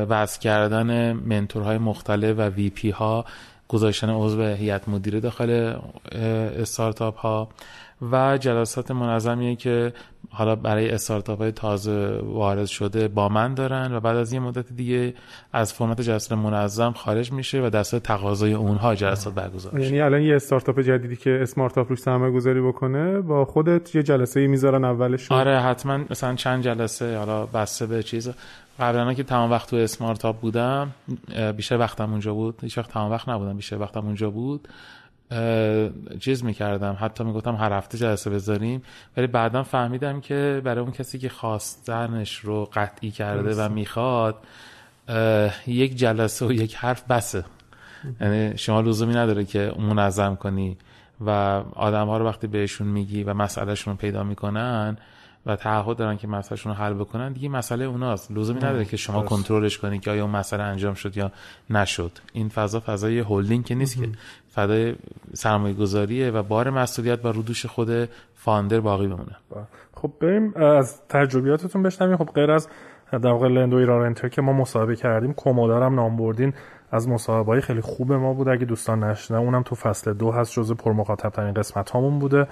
[0.08, 3.24] وضع کردن منتورهای مختلف و وی پی ها
[3.68, 5.76] گذاشتن عضو هیئت مدیره داخل
[6.58, 7.48] استارتاپ ها
[8.12, 9.92] و جلسات منظمیه که
[10.30, 14.72] حالا برای استارتاپ های تازه وارد شده با من دارن و بعد از یه مدت
[14.72, 15.14] دیگه
[15.52, 20.36] از فرمت جلسات منظم خارج میشه و دست تقاضای اونها جلسات برگزار یعنی الان یه
[20.36, 25.60] استارتاپ جدیدی که اسمارتاپ روش سرمایه گذاری بکنه با خودت یه جلسه می‌ذارن اولش آره
[25.60, 28.30] حتما مثلا چند جلسه حالا بسته به چیز
[28.80, 30.90] قبلا که تمام وقت تو اسمارتاپ بودم
[31.56, 32.58] بیشتر وقتم اونجا بود.
[32.62, 34.68] هیچ وقت تمام وقت نبودم بیشتر وقتم اونجا بود.
[36.20, 36.97] چیز می‌کردم.
[37.01, 38.83] حتی می‌گفتم هر هفته جلسه بذاریم.
[39.16, 44.37] ولی بعدا فهمیدم که برای اون کسی که خواستنش رو قطعی کرده و می‌خواد
[45.66, 47.44] یک جلسه و یک حرف بسه.
[48.20, 50.77] یعنی شما لزومی نداره که منظم کنی
[51.20, 51.31] و
[51.75, 54.97] آدم ها رو وقتی بهشون میگی و مسئلهشون رو پیدا می‌کنن
[55.47, 58.33] و تعهد دارن که مسئلهشون رو حل بکنن دیگه مسئله اوناست.
[58.33, 61.33] لزومی نداره که شما کنترلش کنی که آیا اون مسئله انجام شد یا
[61.70, 62.12] نشد.
[62.33, 64.09] این فضا فضای هولدینگ که نیست که.
[64.54, 64.94] فضای
[65.32, 69.36] سرمایه گذاریه و بار مسئولیت و رودوش خود فاندر باقی بمونه.
[69.94, 72.16] خب بریم از تجربیاتتون بشنویم.
[72.16, 72.68] خب غیر از
[73.12, 76.52] در واقع لندو ایرارنتر که ما مصاحبه کردیم کومودار هم نام بردین.
[76.90, 78.48] از مصاحبه خیلی خوب ما بود.
[78.48, 82.46] اگه دوستان نشنه اونم تو فصل دو هست جزء پرمخاطب ترین قسمت هامون بوده.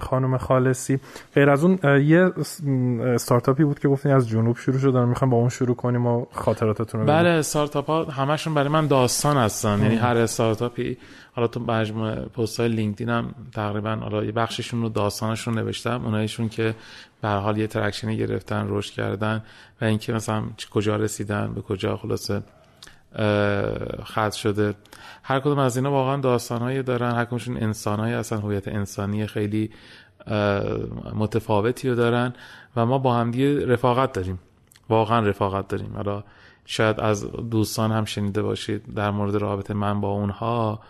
[0.00, 0.98] خانم خالصی.
[1.34, 2.32] غیر از اون یه
[3.14, 7.00] استارتاپی بود که گفتین از جنوب شروع شد می‌خوام با اون شروع کنیم و خاطراتتون
[7.00, 9.80] رو بله استارتاپ ها همشون برای من داستان هستن.
[9.82, 10.96] یعنی هر استارتاپی
[11.32, 16.04] حالا تو مجموعه پست های لینکدین هم تقریبا حالا یه بخششون رو داستانشون نوشتم.
[16.04, 16.74] اونایشون که
[17.22, 19.42] به حال یه ترکشنی گرفتن رشد کردن
[19.80, 22.42] و اینکه مثلا کجا رسیدن به کجا خلاصه
[24.04, 24.74] خط شده.
[25.22, 27.14] هر کدوم از اینا واقعا داستانهایی دارن.
[27.14, 28.36] هر کدومشون انسانهایی هستن.
[28.36, 29.70] هویت انسانی خیلی
[31.14, 32.32] متفاوتی رو دارن
[32.76, 34.38] و ما با همدیگه رفاقت داریم.
[34.88, 35.92] واقعا رفاقت داریم.
[35.96, 36.24] حالا
[36.64, 40.80] شاید از دوستان هم شنیده باشید در مورد رابطه من با اونها.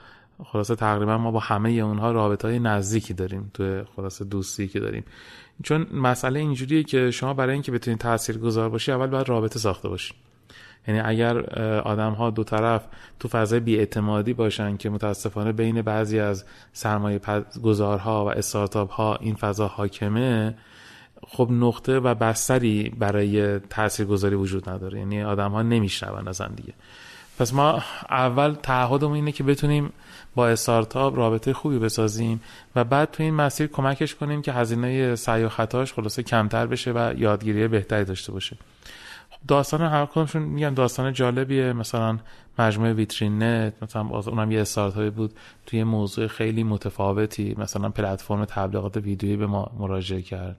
[0.44, 5.04] خلاصه تقریبا ما با همه اونها رابطه های نزدیکی داریم تو خلاصه دوستی که داریم.
[5.62, 9.88] چون مسئله اینجوریه که شما برای اینکه بتونید تاثیر گذار باشی اول باید رابطه ساخته
[9.88, 10.14] باشی.
[10.88, 11.38] یعنی اگر
[11.80, 12.84] آدم ها دو طرف
[13.20, 17.20] تو فضای بیاعتمادی باشن که متاسفانه بین بعضی از سرمایه
[17.62, 20.54] گذارها و استارتاپ ها این فضا حاکمه
[21.28, 24.98] خب نقطه و بستری برای تاثیرگذاری وجود نداره.
[24.98, 26.72] یعنی آدم ها نمیشنون از دیگه.
[27.38, 29.92] پس ما اول تعهدمون اینه که بتونیم
[30.34, 32.40] با استارتاپ رابطه خوبی بسازیم
[32.76, 36.92] و بعد تو این مسیر کمکش کنیم که هزینه سعی و خطاش خلاصه کمتر بشه
[36.92, 38.56] و یادگیری بهتری داشته باشه.
[39.48, 41.72] داستان هر کدومشون میگم داستان جالبیه.
[41.72, 42.18] مثلا
[42.58, 45.34] مجموعه ویترین نت مثلا اونم یه استارتاپی بود.
[45.66, 50.56] توی موضوع خیلی متفاوتی مثلا پلتفرم تبلیغات ویدیویی به ما مراجعه کرد.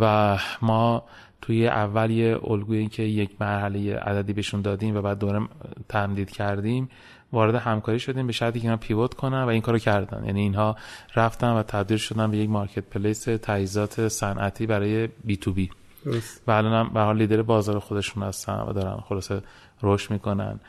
[0.00, 1.04] و ما
[1.40, 5.40] توی اول یه الگویی که یک مرحله عددی بهشون دادیم و بعد دوره
[5.88, 6.88] تمدید کردیم
[7.32, 10.24] وارد همکاری شدیم به شرطی که اینا پیوت کنن و این کارو کردن.
[10.24, 10.76] یعنی اینها
[11.16, 15.70] رفتن و تبدیل شدن به یک مارکت پلیس تجهیزات صنعتی برای بی تو بی.
[16.46, 19.42] و الان هم به حال لیدر بازار خودشون هستن و دارن خلاصه
[19.82, 20.60] رشد می‌کنن.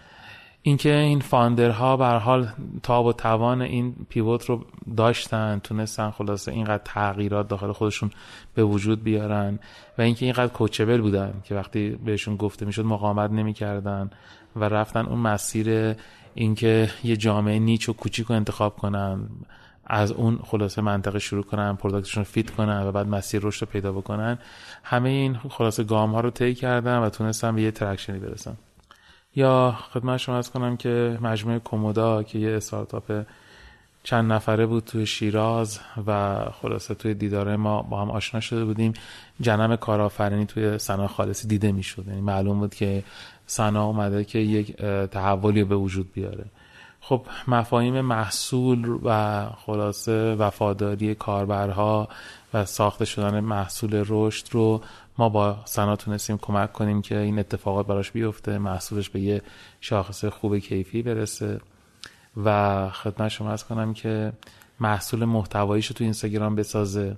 [0.61, 2.47] اینکه این فاندرها به حال
[2.83, 4.65] تاب و توان این پیوت رو
[4.97, 8.11] داشتن تونستن خلاصه اینقدر تغییرات داخل خودشون
[8.53, 9.59] به وجود بیارن
[9.97, 14.09] و اینکه اینقدر کوچبل بودن که وقتی بهشون گفته می‌شد مقاومت نمی‌کردن
[14.55, 15.95] و رفتن اون مسیر
[16.33, 19.29] اینکه یه جامعه niche و کوچیک رو انتخاب کنن.
[19.85, 23.65] از اون خلاصه منطقه شروع کنن product شون رو fit کنن و بعد مسیر رشد
[23.65, 24.37] رو پیدا بکنن.
[24.83, 28.57] همه این خلاصه گام ها رو طی کردن و تونستن به یه traction ی برسن
[29.35, 33.25] یا خدمت شما عرض کنم که مجموعه کومودا که یه استارتاپ
[34.03, 38.93] چند نفره بود توی شیراز و خلاصه توی دیدار ما با هم آشنا شده بودیم.
[39.41, 42.07] جنم کارآفرینی توی ثنا خالصی دیده می‌شد.
[42.07, 43.03] یعنی معلوم بود که
[43.47, 44.75] سنا اومده که یک
[45.11, 46.45] تحولی به وجود بیاره.
[47.07, 52.07] خب مفاهیم محصول و خلاصه وفاداری کاربرها
[52.53, 54.81] و ساخته شدن محصول رشد رو
[55.17, 59.41] ما با سنا تونستیم کمک کنیم که این اتفاقات براش بیفته محصولش به یه
[59.81, 61.59] شاخص خوب کیفی برسه.
[62.45, 64.33] و خدمت شما از کنم که
[64.79, 67.17] محصول محتواییش رو تو اینستاگرام بسازه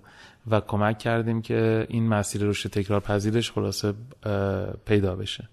[0.52, 3.94] و کمک کردیم که این مسیر رشد تکرار پذیرش خلاصه
[4.86, 5.50] پیدا بشه.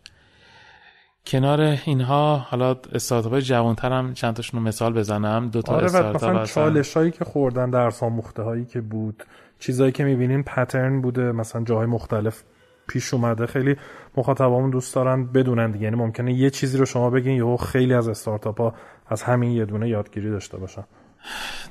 [1.26, 5.48] کنار اینها حالا استارتاپ های جوانتر هم چند تاشون مثال بزنم.
[5.48, 9.24] دو تا آره استارتاپ مثلا چالش هایی که خوردن در آموخته هایی که بود
[9.58, 12.42] چیزایی که می‌بینین پترن بوده مثلا جاهای مختلف
[12.88, 13.46] پیش اومده.
[13.46, 13.76] خیلی
[14.16, 15.84] مخاطبامون دوست دارن بدونن دیگه.
[15.84, 18.74] یعنی ممکنه یه چیزی رو شما بگین یا خیلی از استارتاپ ها
[19.06, 20.84] از همین یه دونه یادگیری داشته باشن.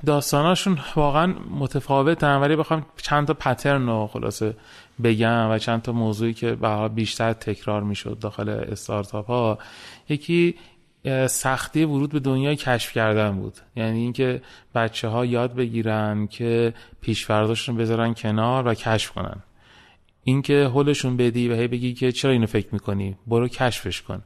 [0.06, 4.56] داستاناشون واقعا متفاوتن ولی بخوام چند تا پترن رو خلاصه
[5.04, 9.58] بگم و چند تا موضوعی که به بیشتر تکرار می‌شد داخل استارتاپ ها.
[10.10, 10.56] یکی
[11.28, 13.54] سختی ورود به دنیای کشف کردن بود.
[13.76, 14.42] یعنی اینکه
[14.76, 19.44] بچه ها یاد بگیرن که پیشفرداشون بذارن کنار و کشف کنن.
[20.24, 24.22] اینکه حلشون بدی و هی بگی که چرا اینو فکر می‌کنی؟ برو کشفش کن.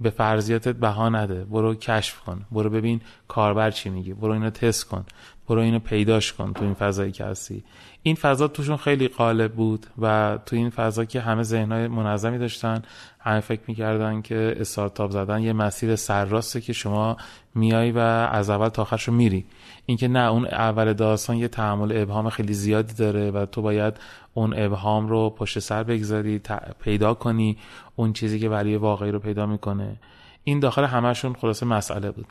[0.00, 1.44] به فرضیاتت بها نده.
[1.44, 2.46] برو کشف کن.
[2.52, 5.04] برو ببین کاربر چی میگه برو اینو تست کن.
[5.48, 7.64] برو اینو پیداش کن تو این فضایی که هستی.
[8.02, 12.82] این فضا توشون خیلی قالب بود و تو این فضا که همه ذهنهای منظمی داشتن
[13.20, 17.16] همه فکر می‌کردن که استارتاپ زدن یه مسیر سرراسته که شما
[17.54, 19.44] میای و از اول تا آخرشو میری.
[19.86, 23.94] اینکه نه اون اول داستان یه تحمل ابهام خیلی زیادی داره و تو باید
[24.34, 26.40] اون ابهام رو پشت سر بگذاری
[26.80, 27.56] پیدا کنی.
[27.96, 29.96] اون چیزی که ولی واقعی رو پیدا می‌کنه.
[30.44, 32.26] این داخل همشون خلاصه مسئله بود.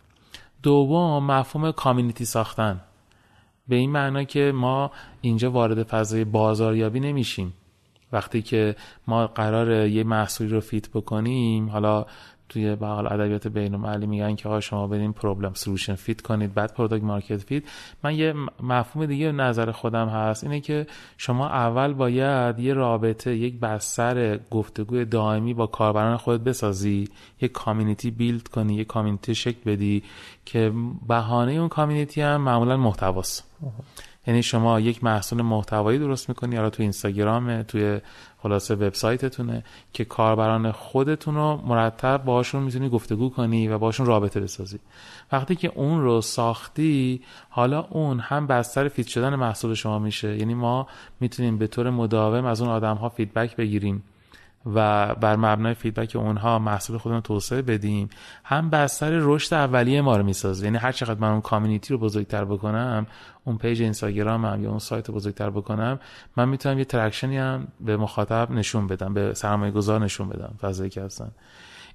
[0.63, 2.81] دوم مفهوم community ساختن.
[3.67, 7.53] به این معنا که ما اینجا وارد فضای بازاریابی نمیشیم.
[8.11, 8.75] وقتی که
[9.07, 12.05] ما قرار یه محصولی رو fit بکنیم حالا
[12.53, 16.73] توی به حال ادبیات بین‌المللی میگن که ها شما برین problem solution fit کنید بعد
[16.73, 17.63] product market fit
[18.03, 20.87] من یه مفهوم دیگه نظر خودم هست اینه که
[21.17, 27.09] شما اول باید یه رابطه یک بستر گفتگوی دائمی با کاربران خودت بسازی
[27.41, 30.03] یک community build کنی یک community شکل بدی
[30.45, 30.73] که
[31.07, 33.43] بهانه اون community هم معمولا محتواست.
[34.27, 37.99] یعنی شما یک محصول محتوایی درست می‌کنی حالا تو اینستاگرام توی
[38.43, 44.79] خلاصه وبسایتتونه که کاربران خودتون رو مرتب باشون می‌تونی گفتگو کنی و باشون رابطه بسازی.
[45.31, 50.37] وقتی که اون رو ساختی حالا اون هم بستر fit شدن محصول شما میشه.
[50.37, 50.87] یعنی ما
[51.19, 54.03] می‌تونیم به طور مداوم از اون آدم ها feedback بگیریم.
[54.65, 58.09] و بر مبنای feedback اونها محصول خودمون توسعه بدیم.
[58.43, 60.65] هم بستر رشد اولیه ما رو می‌سازه.
[60.65, 63.07] یعنی هر چقدر من اون community رو بزرگتر بکنم
[63.43, 65.99] اون page اینستاگرام هم یا اون سایت رو بزرگتر بکنم
[66.37, 70.53] من می‌تونم یه traction ی هم به مخاطب نشون بدم به سرمایه گذار نشون بدم.
[70.61, 71.31] فضایی که هستن.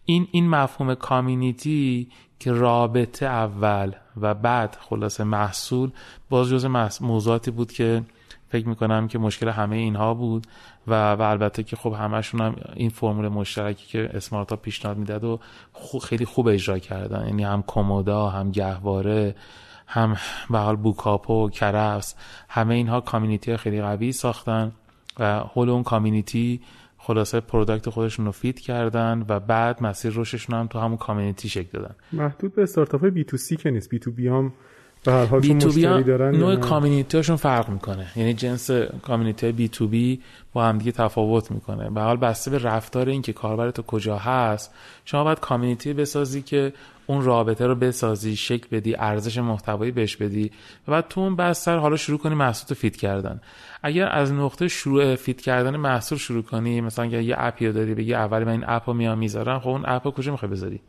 [0.05, 2.09] این این مفهوم community
[2.39, 5.91] که رابطه اول و بعد خلاصه محصول
[6.31, 6.65] باز جز
[7.01, 8.03] موضوعاتی بود که
[8.49, 10.47] فکر می‌کنم که مشکل همه اینها بود.
[10.89, 15.41] و, و البته که خب همشون هم این فرمول مشترکی که اسمارتاپ پیشنهاد می‌داد و
[16.03, 17.27] خیلی خوب اجرا کردن.
[17.27, 19.35] یعنی هم کمودا هم گهواره
[19.87, 20.17] هم
[20.51, 22.15] به حال بوکاپو کرفس
[22.49, 24.73] همه اینها community خیلی قوی ساختن
[25.19, 26.61] و حول اون community
[26.99, 31.79] خلاصه product خودشون رو fit کردن و بعد مسیر رشدشون هم تو همون community شکل
[31.79, 31.95] دادن.
[32.13, 33.91] محدود به startup B2C که نیست.
[33.91, 34.53] B2B هم
[35.09, 38.07] به هر حال B2B دارن نوع community شون فرق می‌کنه.
[38.17, 38.71] یعنی جنس
[39.03, 40.21] community B2B
[40.53, 41.91] با هم دیگه تفاوت می‌کنه.
[41.91, 46.43] به حال بسته به رفتار این که کاربر تو کجا هست شما باید community بسازی
[46.43, 46.73] که
[47.07, 50.51] اون رابطه رو بسازی شکل بدی ارزش محتوایی بهش بدی
[50.89, 53.41] و بعد تو اون بستر حالا شروع کنی محصول fit کردن.
[53.83, 57.95] اگر از نقطه شروع fit کردن محصول شروع کنی مثلا اگر یه app ی داری
[57.95, 60.81] بگی اول من این app رو میام می‌ذارم خب اون app رو کجا می‌خوای بذاری؟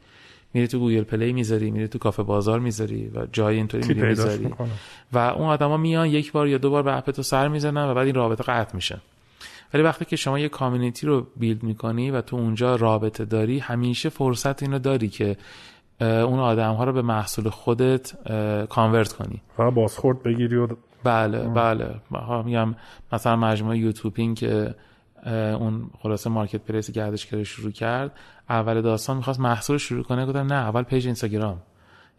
[0.53, 4.49] میری تو گوگل پلی می‌ذاری میری تو کافه بازار می‌ذاری و جای اینطوری میری می‌ذاری.
[5.13, 7.93] و اون آدما میان یک بار یا دو بار به app تو سر می‌زنن و
[7.93, 9.01] بعد این رابطه قطع میشه
[9.73, 14.09] ولی وقتی که شما یه community رو build می‌کنی و تو اونجا رابطه داری همیشه
[14.09, 15.37] فرصت اینو داری که
[16.01, 18.13] اون آدم ها رو به محصول خودت
[18.69, 19.41] convert کنی.
[19.59, 20.67] و بازخورد بگیری و
[21.03, 21.95] بله بله.
[22.45, 22.75] میگم
[23.13, 24.75] مثلا مجموعه یوتیوبینگ که
[25.27, 28.11] اون خلاصه marketplace گردشگری شروع کرد.
[28.49, 31.57] اول داستان می‌خواست محصول شروع کنه گفتم نه اول پیج اینستاگرام.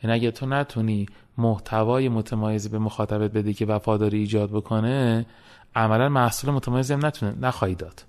[0.03, 1.07] یعنی اگه تو نتونی
[1.39, 5.27] محتوای متمایزی به مخاطبت بدی که وفاداری ایجاد بکنه
[5.75, 8.05] عملا محصول متمایزی هم نتونه نخواهی داد.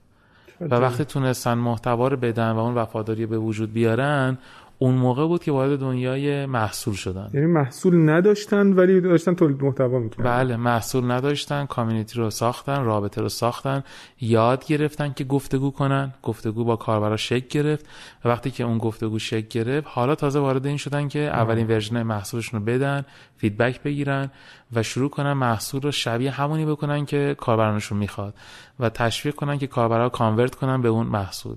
[0.62, 4.38] و وقتی تونستن محتوا رو بدن و اون وفاداری به وجود بیارن
[4.82, 7.30] اون موقع بود که وارد دنیای محصول شدن.
[7.34, 10.24] یعنی محصول نداشتن ولی داشتن تولید محتوا می‌کردن.
[10.24, 13.84] بله محصول نداشتن کامیونیتی رو ساختن رابطه رو ساختن
[14.22, 16.14] یاد گرفتن که گفتگو کنن.
[16.24, 17.86] گفتگو با کاربرا شکل گرفت.
[18.26, 22.04] و وقتی که اون گفتگو شکل گرفت حالا تازه وارد این شدن که اولین version
[22.04, 23.06] محصولشون رو بدن
[23.38, 24.32] feedback بگیرن
[24.74, 28.34] و شروع کنن محصول رو شبیه همونی بکنن که کاربرانشون می‌خواد
[28.80, 31.56] و تشویق کنن که کاربرا convert کنن به اون محصول.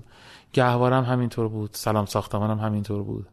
[0.54, 3.26] گهوارم همینطور بود سلام ساختمانم همینطور بود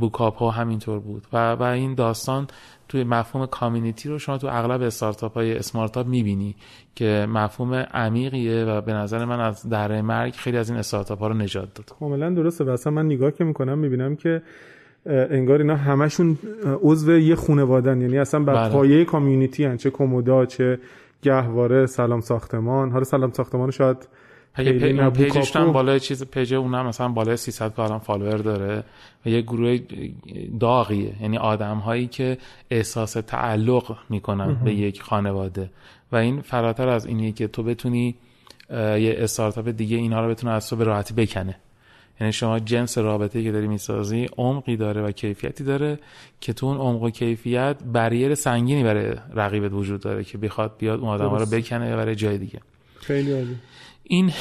[0.00, 2.46] بوکاپو همینطور بود و و این داستان
[2.88, 6.56] توی مفهوم community رو شما تو اغلب استارتاپ های اسمارتاپ می‌بینی
[6.94, 11.28] که مفهوم عمیقیه و به نظر من از دره مرگ خیلی از این استارتاپ ها
[11.28, 14.42] رو نجات داد کاملا درسته و اصلا من نگاه که می‌کنم می‌بینم که
[15.06, 16.38] انگار اینا همشون
[16.82, 18.72] عضو یه خانوادن یعنی اصلا بر بله.
[18.72, 20.78] پایه community هن چه کمودا چه
[21.22, 24.08] گهواره سلام ساختمان حالا سلام ساختمان شاید
[24.56, 28.84] page page ش هم بالای چیز page اونم مثلا بالای 300 که الان follower داره
[29.26, 29.78] و یه گروه
[30.60, 31.12] داغیه.
[31.22, 32.38] یعنی آدم هایی که
[32.70, 35.70] احساس تعلق می‌کنن به یک خانواده.
[36.12, 38.14] و این فراتر از اینیه که تو بتونی
[38.70, 41.56] یه استارتاپ دیگه اینا رو بتونه از تو به راحتی بکنه.
[42.20, 45.98] یعنی شما جنس رابطه که داری می‌سازی عمقی داره و کیفیتی داره
[46.40, 51.00] که تو اون عمق و کیفیت بریر سنگینی برای رقیبت وجود داره که بخواد بیاد
[51.00, 52.60] اون آدم رو بکنه برای جای دیگه.
[53.00, 53.56] خیلی عالی.
[54.08, 54.32] این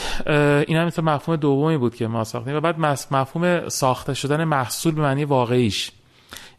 [0.68, 2.80] این هم مثل مفهوم دومی بود که ما ساختیم و بعد
[3.12, 5.92] مفهوم ساخته شدن محصول به معنی واقعیش.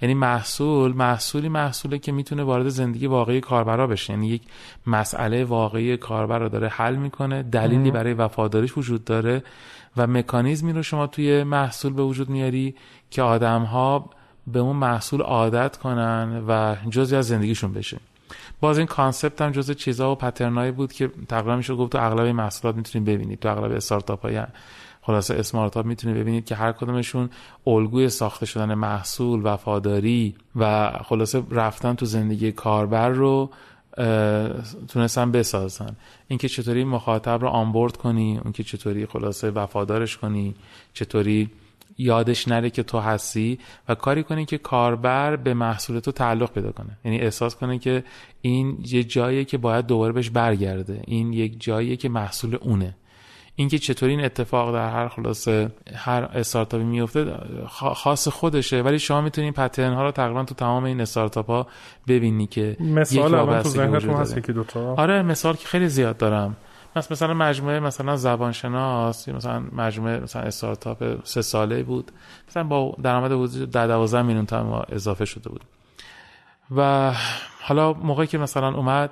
[0.03, 4.12] یعنی محصول محصولی محصوله که می‌تونه وارد زندگی واقعی کاربرا بشه.
[4.12, 4.42] یعنی یک
[4.87, 9.42] مسئله واقعی کاربر رو داره حل می‌کنه دلیلی برای وفاداریش وجود داره
[9.97, 12.75] و مکانیزمی رو شما توی محصول به وجود میاری
[13.11, 14.11] که آدم ها
[14.47, 17.99] به اون محصول عادت کنن و جزی از زندگیشون بشه.
[18.61, 22.27] باز این کانسپت هم جزء چیزها و پترنایی بود که تقریبا میشه گفت تو اغلب
[22.27, 23.38] محصولات می‌تونید ببینید.
[23.38, 24.42] تو اغلب استارتاپ های
[25.03, 27.31] خلاصه اسمارت می‌تونید ببینید که هر کدومشون
[27.66, 33.51] الگوی ساخته شدن محصول وفاداری و خلاصه رفتن تو زندگی کاربر رو
[34.88, 35.97] تونستن بسازن.
[36.29, 40.55] اینکه چطوری مخاطب رو آنبورد کنی اون که چطوری خلاصه وفادارش کنی
[40.92, 41.51] چطوری
[41.98, 43.58] یادش نره که تو هستی
[43.88, 46.98] و کاری کنی که کاربر به محصول تو تعلق پیدا کنه.
[47.04, 48.04] یعنی احساس کنه که
[48.40, 51.02] این یه جاییه که باید دوباره بهش برگرده.
[51.06, 52.96] این یک جاییه که محصول اونه.
[53.56, 57.34] اینکه چطوری این اتفاق در هر خلاصه هر استارتاپی میفته
[57.68, 58.82] خاص خودشه.
[58.82, 61.66] ولی شما می‌تونید پترن ها رو تقریبا تو تمام این استارتاپ ها
[62.08, 64.94] ببینی که مثال الان تو ذهنتون هست که دوتا.
[64.94, 66.56] آره مثال که خیلی زیاد دارم.
[66.96, 72.12] مثلا مثلا مجموعه مثلا زبانشناس مثلا مجموعه مثلا استارتاپ سه ساله بود.
[72.48, 75.64] مثلا با درآمد حدود 10 12 میلیون تومان اضافه شده بود.
[76.77, 77.12] و
[77.61, 79.11] حالا موقعی که مثلا اومد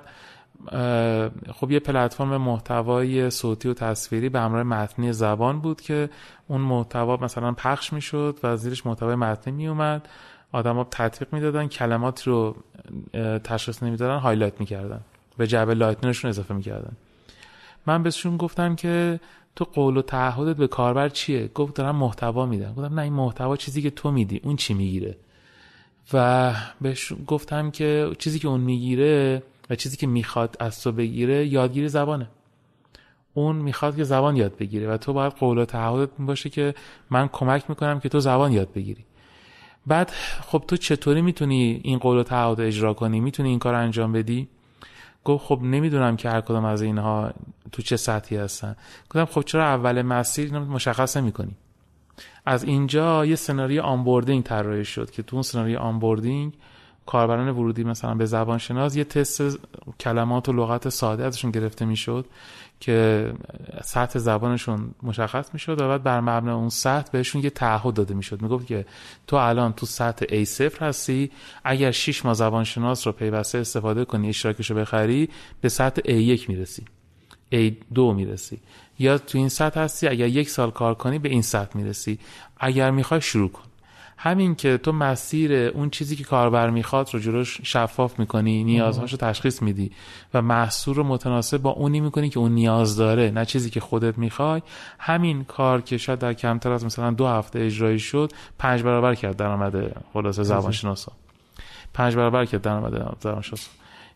[1.53, 6.09] خب یه پلتفرم محتوای صوتی و تصویری به همراه متنی زبان بود که
[6.47, 10.09] اون محتوا مثلا پخش می‌شد و زیرش محتوای متنی می اومد
[10.51, 12.55] آدما تطبیق می‌دادن کلمات رو
[13.43, 15.01] تشخیص نمی‌دادن highlight می‌کردن.
[15.37, 16.91] به جعبه لایتنرشون اضافه می‌کردن.
[17.87, 19.19] من بهشون گفتم که
[19.55, 22.73] تو قول و تعهدت به کاربر چیه؟ گفت دارم محتوا میدم.
[22.73, 25.17] گفتم نه این محتوا چیزی که تو میدی اون چی می‌گیره.
[26.13, 31.47] و بهش گفتم که چیزی که اون می‌گیره و چیزی که می‌خواد از تو بگیره
[31.47, 32.27] یادگیری زبانه.
[33.33, 36.75] اون می‌خواد که زبان یاد بگیره و تو باید قول و تعهدت باشه که
[37.09, 39.05] من کمک می‌کنم که تو زبان یاد بگیری.
[39.87, 40.11] بعد
[40.41, 44.47] خب تو چطوری می‌تونی این قول و تعهد اجرا کنی؟ می‌تونی این کار انجام بدی؟
[45.27, 47.31] گفت خب نمی‌دونم که هر کدام از اینها
[47.71, 48.75] تو چه سطحی هستن.
[49.05, 51.55] گفتم خب چرا اول مسیر مشخص نمی‌کنی؟
[52.45, 56.53] از اینجا یه سناریو onboarding طراحی شد که تو اون سناریو onboarding
[57.05, 59.59] کاربران ورودی مثلا به زبان شناس یه تست
[59.99, 62.25] کلمات و لغت ساده ازشون گرفته می‌شد.
[62.79, 63.31] که
[63.83, 68.41] سطح زبانشون مشخص می‌شد و بعد بر مبنای اون سطح بهشون یه تعهد داده می‌شد.
[68.41, 68.85] می‌گفت که
[69.27, 71.31] تو الان تو سطح A0 هستی
[71.63, 75.29] اگر 6 ماه زبان شناس رو پیوسته استفاده کنی اشتراکش رو بخری
[75.61, 76.85] به سطح A1 می‌رسی.
[77.53, 78.59] A2 می‌رسی.
[78.99, 82.19] یا تو این سطح هستی اگر یک سال کار کنی به این سطح می‌رسی.
[82.57, 83.66] اگر می‌خوای شروع کن.
[84.19, 89.17] همین که تو مسیر اون چیزی که کاربر می‌خواد رو جلوش شفاف می‌کنی نیازهاش رو
[89.17, 89.91] تشخیص میدی
[90.33, 94.17] و محصول رو متناسب با اونی می‌کنی که اون نیاز داره نه چیزی که خودت
[94.17, 94.61] می‌خوای.
[94.99, 99.35] همین کار که شاید در کمتر از مثلا دو هفته اجرایی شد پنج برابر کرد
[99.37, 101.11] درآمد خلاصه زبانشناسا.
[101.93, 103.69] پنج برابر کرد درآمد زبانشناسا.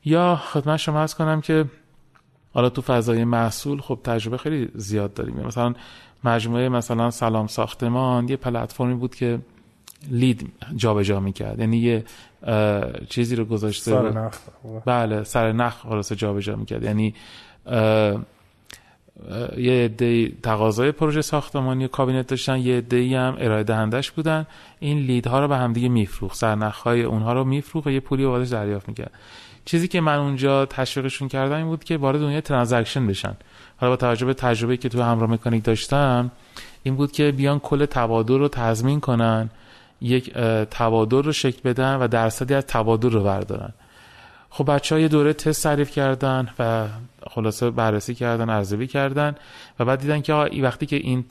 [0.06, 1.66] یا خدمت شما از کنم که
[2.54, 5.36] حالا تو فضای محصول خب تجربه خیلی زیاد داریم.
[5.36, 5.74] مثلا
[6.24, 9.40] مجموعه مثلا سلام ساختمان یه پلتفرمی بود که
[10.10, 11.60] لید جابجا جا می‌کرد.
[11.60, 12.04] یعنی یه
[13.10, 14.38] چیزی رو گذاشته سر نخ
[14.86, 16.84] بله سر نخ خلاص جابجا می‌کرد.
[16.84, 17.14] یعنی
[19.58, 24.48] یه عده تقاضای پروژه ساختمانی کابینت داشتن یه عده هم ارائه دهندش بودن.
[24.80, 26.38] این لیدها رو به همدیگه میفروخت.
[26.38, 29.12] سرنخ های اونها رو میفروخت و یه پولی بابتش دریافت می‌کرد.
[29.66, 33.34] چیزی که من اونجا تشویقشون کردم این بود که وارد دنیای ترانزکشن بشن.
[33.78, 36.32] حالا با توجه به تجربه که تو همراه مکانیک داشتم
[36.84, 39.50] این بود که بیان کل تبادل رو تضمین کنن.
[40.02, 40.34] یک
[40.72, 43.74] تبادل رو شکل بدن و درصدی از تبادل رو بردارن.
[44.54, 46.88] خب بچه ها یه دوره تست تعریف کردن و
[47.30, 49.36] خلاصه بررسی کردن ارزیابی کردن
[49.80, 51.26] و بعد دیدن که ای وقتی که این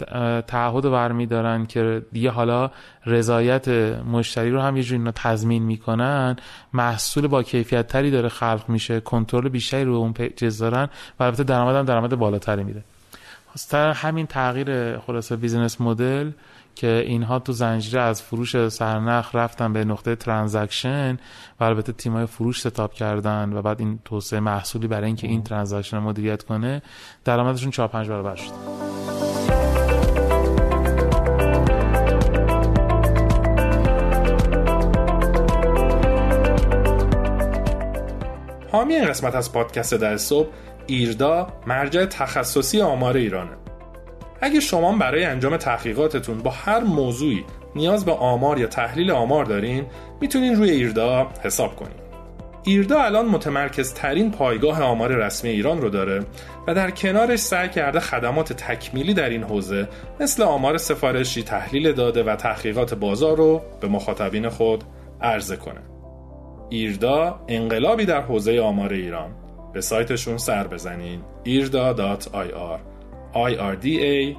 [0.46, 2.70] تعهد رو برمیدارن که دیگه حالا
[3.06, 3.68] رضایت
[4.12, 6.36] مشتری رو هم یه جوری تضمین می‌کنن
[6.72, 10.88] محصول با کیفیت تری داره خلق میشه کنترل بیشتری رو اون pages دارن
[11.20, 12.84] و البته درآمد هم درآمد بالاتری میده.
[13.74, 16.30] همین تغییر خلاصه business model
[16.80, 21.18] که اینها تو زنجیره از فروش سرنخ رفتن به نقطه transaction
[21.60, 25.96] و البته تیمای فروش setup کردن و بعد این توسعه محصولی برای اینکه این transaction
[25.96, 26.82] رو مدیریت کنه
[27.24, 28.52] درآمدشون 4 5 برابر شد.
[38.72, 40.48] حامی این قسمت از پادکست در صبح
[40.86, 43.59] ایردا مرجع تخصصی آمار ایرانه.
[44.40, 49.86] اگه شما برای انجام تحقیقاتتون با هر موضوعی نیاز به آمار یا تحلیل آمار دارین
[50.20, 52.00] می‌تونین روی ایردا حساب کنین.
[52.64, 56.24] ایردا الان متمرکز ترین پایگاه آمار رسمی ایران رو داره
[56.66, 59.88] و در کنارش سعی کرده خدمات تکمیلی در این حوزه
[60.20, 64.84] مثل آمار سفارشی، تحلیل داده و تحقیقات بازار رو به مخاطبین خود
[65.20, 65.80] عرضه کنه.
[66.68, 69.30] ایردا انقلابی در حوزه آمار ایران.
[69.72, 72.89] به سایتشون سر بزنین irda.ir
[73.34, 74.36] irda.ir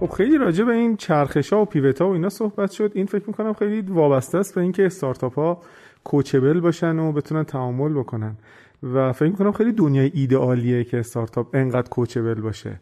[0.00, 2.92] خب خیلی راجع به این چرخش ها و پیوت ها و اینا صحبت شد.
[2.94, 5.62] این فکر می‌کنم خیلی وابسته است به اینکه استارتاپ ها
[6.04, 8.36] کوچبل باشن و بتونن تعامل بکنن.
[8.82, 12.80] و فکر می‌کنم خیلی دنیای ایدئالیه که استارتاپ انقدر کوچبل باشه.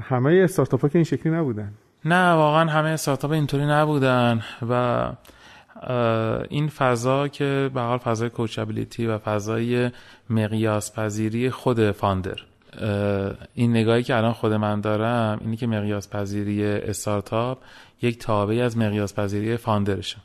[0.00, 1.72] همه استارتاپ ها که این شکلی نبودن.
[2.04, 5.12] نه واقعا همه استارتاپ اینطوری نبودن و
[6.48, 9.90] این فضا که به حال فضای کوچابیلیتی و فضای
[10.30, 12.36] مقیاس پذیری خود فاندر.
[13.54, 17.58] این نگاهی که الان خود من دارم اینی که مقیاس پذیری استارتاپ
[18.02, 20.16] یک تابعی از مقیاس پذیری founder شه.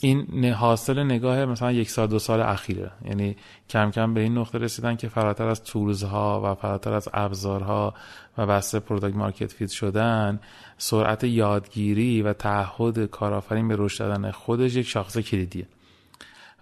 [0.00, 2.90] این حاصل نگاه مثلا یک سال دو سال اخیره.
[3.04, 3.36] یعنی
[3.70, 7.94] کم کم به این نقطه رسیدن که فراتر از tools ها و فراتر از ابزارها
[8.38, 10.40] و بسته product market fit شدن
[10.78, 15.66] سرعت یادگیری و تعهد کارآفرین به رشد دادن خودش یک شاخص کلیدیه.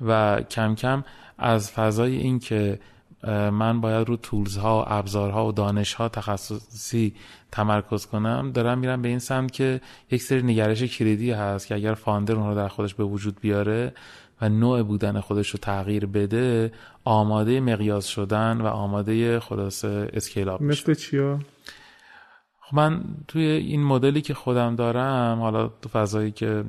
[0.00, 1.04] و کم کم
[1.38, 2.78] از فضای این که
[3.50, 7.14] من باید رو تولز ها و ابزارها و دانش ها تخصصی
[7.52, 11.94] تمرکز کنم دارم میرم به این سمت که یک سری نگرش کلیدی هست که اگر
[11.94, 13.92] فاندر اون رو در خودش به وجود بیاره
[14.40, 16.72] و نوع بودن خودش رو تغییر بده
[17.04, 21.38] آماده مقیاس شدن و آماده خلاصه اسکیل اپ مثل چیا
[22.60, 26.64] خب من توی این مدلی که خودم دارم حالا تو فضایی که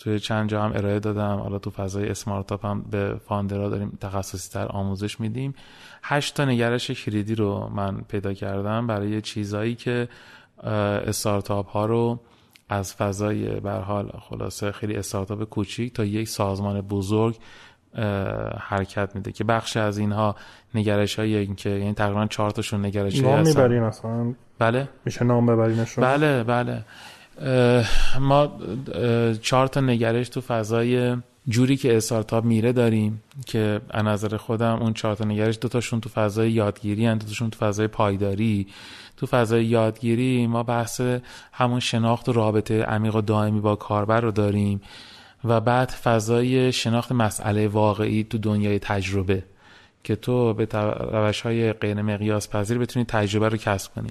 [0.00, 1.36] توی چند جا هم ارائه دادم.
[1.36, 5.54] حالا تو فضای اسمارتاپ هم به فاندرها داریم تخصصی تر آموزش میدیم.
[6.02, 10.08] هشت تا نگرش کلیدی رو من پیدا کردم برای چیزایی که
[11.06, 12.20] استارتاپ ها رو
[12.68, 17.36] از فضای به حال خلاصه خیلی استارتاپ کوچیک تا یک سازمان بزرگ
[18.58, 20.36] حرکت میده که بخش از اینها
[20.74, 24.88] نگرش های این که یعنی تقریبا چهار تاشون نگرش نام می‌برین اصلا؟ بله.
[25.04, 26.84] میشه نام ببرینشون؟ بله بله.
[28.20, 28.52] ما
[29.42, 31.16] چهار تا نگرش تو فضای
[31.48, 36.00] جوری که استارتاپ میره داریم که از نظر خودم اون چهار تا نگرش دو تاشون
[36.00, 38.66] تو فضای یادگیری هن دو تاشون تو فضای پایداری.
[39.16, 41.00] تو فضای یادگیری ما بحث
[41.52, 44.80] همون شناخت و رابطه عمیق و دائمی با کاربر رو داریم
[45.44, 49.42] و بعد فضای شناخت مسئله واقعی تو دنیای تجربه.
[50.04, 50.68] که تو به
[51.12, 54.08] روش های غیر مقیاس پذیر بتونی تجربه رو کسب کنی.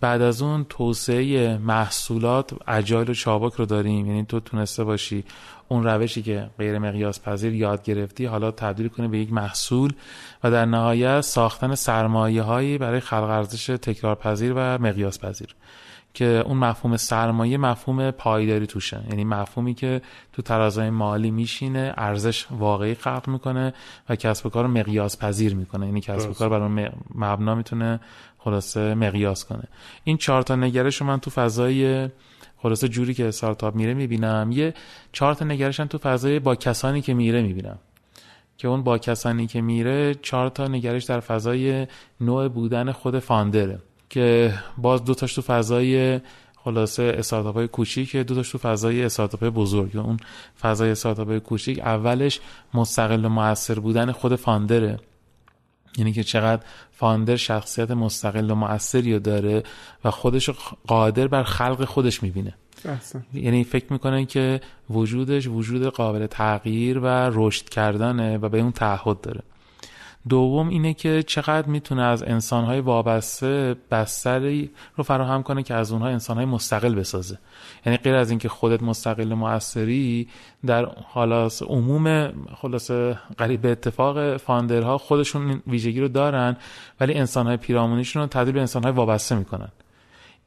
[0.00, 4.06] بعد از اون توسعه محصولات اجایل و چابک رو داریم.
[4.06, 5.24] یعنی تو تونسته باشی
[5.68, 9.92] اون روشی که غیر مقیاس پذیر یاد گرفتی حالا تبدیل کنی به یک محصول
[10.44, 15.48] و در نهایت ساختن سرمایه هایی برای خلق ارزش تکرار پذیر و مقیاس پذیر.
[16.14, 19.00] که اون مفهوم سرمایه مفهوم پایداری توشه.
[19.10, 20.02] یعنی مفهومی که
[20.32, 23.74] تو ترازای مالی میشینه ارزش واقعی خلق می‌کنه
[24.08, 25.86] و کسب و کار مقیاس پذیر می‌کنه.
[25.86, 28.00] یعنی کسب و کار برای مبنا می‌تونه
[28.38, 29.64] خلاصه مقیاس کنه.
[30.04, 32.08] این چهار تا نگرش رو من تو فضای
[32.56, 34.50] خلاصه جوری که استارتاپ میره می‌بینم.
[34.52, 34.74] یه
[35.12, 37.78] چهار تا نگرشم تو فضای با کسانی که میره می‌بینم.
[38.56, 41.86] که اون با کسانی که میره چهار تا نگرش در فضای
[42.20, 43.78] نوع بودن خود فاندره.
[44.10, 46.20] که باز دو تاش تو فضای
[46.56, 49.96] خلاصه استارتاپ های کوچیک دو تاش تو فضای استارتاپ بزرگ.
[49.96, 50.16] اون
[50.60, 52.40] فضای استارتاپ های کوچیک اولش
[52.74, 54.98] مستقل و موثر بودن خود فاندره.
[55.98, 59.62] یعنی که چقدر فاندر شخصیت مستقل و مؤثری داره
[60.04, 60.50] و خودش
[60.86, 62.54] قادر بر خلق خودش می‌بینه.
[63.34, 69.20] یعنی فکر می‌کنه که وجودش وجود قابل تغییر و رشد کردنه و به اون تعهد
[69.20, 69.42] داره.
[70.28, 76.08] دوم اینه که چقدر می‌تونه از انسانهای وابسته بستری رو فراهم کنه که از اونها
[76.08, 77.38] انسانهای مستقل بسازه.
[77.86, 80.28] یعنی غیر از اینکه خودت مستقل موثری
[80.66, 82.32] در خلاصه عموم
[82.62, 82.90] خلاصه
[83.38, 86.56] قریب اتفاق founder ها خودشون ویژگی رو دارن
[87.00, 89.68] ولی انسانهای پیرامونیشون رو تبدیل به انسانهای وابسته می‌کنن.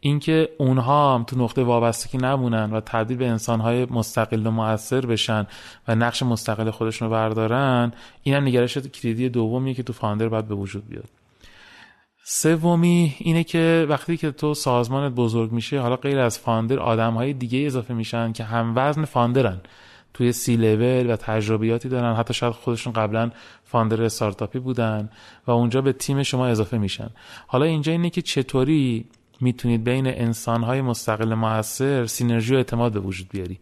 [0.06, 5.48] اینکه اونها هم تو نقطه وابستگی نمونن و تبدیل به انسانهای مستقل و مؤثر بشن
[5.88, 7.92] و نقش مستقل خودشون رو بردارن
[8.24, 11.10] این هم نگرش کلیدی دومیه که تو founder باید به وجود بیاد.
[12.24, 17.34] سومی اینه که وقتی که تو سازمانت بزرگ میشه حالا غیر از founder آدم های
[17.34, 19.62] دیگه اضافه میشن که هم وزن founder ن
[20.14, 23.32] توی سی لول و تجربیاتی دارن حتی شاید خودشون قبلا
[23.64, 25.10] فاندر استارتاپی بودن
[25.48, 27.10] و اونجا به تیم شما اضافه میشن.
[27.48, 29.06] حالا اینجا اینه که چطوری
[29.44, 33.60] می‌تونید بین انسانهای مستقل موثر سینرژی و اعتماد به وجود بیاری.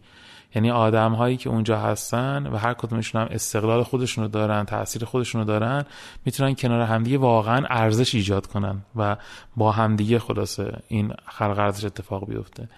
[0.54, 5.04] یعنی آدم هایی که اونجا هستن و هر کدومشون هم استقلال خودشون رو دارن تاثیر
[5.04, 5.84] خودشون رو دارن
[6.24, 9.16] می‌تونن کنار همدیگه واقعا ارزش ایجاد کنن و
[9.56, 12.68] با همدیگه خلاصه این خلق ارزش اتفاق بیفته.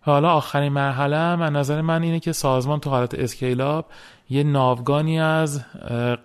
[0.00, 3.86] حالا آخرین مرحله من نظر من اینه که سازمان تو حالت اسکیلاب
[4.30, 5.64] یه ناوگانی از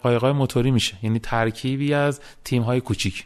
[0.03, 0.97] قایقای موتوری میشه.
[1.03, 3.25] یعنی ترکیبی از تیم های کوچیک.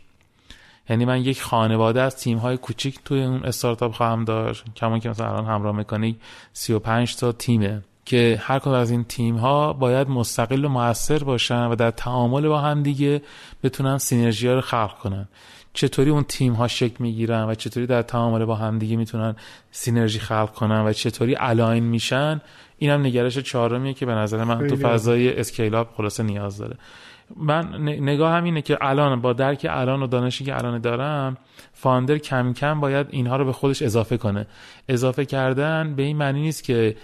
[0.89, 4.63] یعنی من یک خانواده از تیم های کوچیک توی اون استارتاپ خواهم داشت.
[4.75, 6.15] کما که مثلا الان همراه مکانیک
[6.53, 11.65] 35 تا تیمه که هر کدوم از این تیم ها باید مستقل و موثر باشن
[11.65, 13.21] و در تعامل با هم دیگه
[13.63, 15.27] بتونن سینرژی ها رو خلق کنن.
[15.73, 19.35] چطوری اون تیم ها شکل می‌گیرن و چطوری در تعامل با هم دیگه می‌تونن
[19.71, 22.41] synergy خلق کنن و چطوری align میشن
[22.77, 26.77] اینم نگرش چهارمیه که به نظر من تو فضای scale up خلاصه نیاز داره.
[27.37, 31.37] من نگاه هم اینه که الان با درک الان و دانشی که الان دارم
[31.73, 34.47] founder کم کم باید اینها رو به خودش اضافه کنه.
[34.89, 36.95] اضافه کردن به این معنی نیست که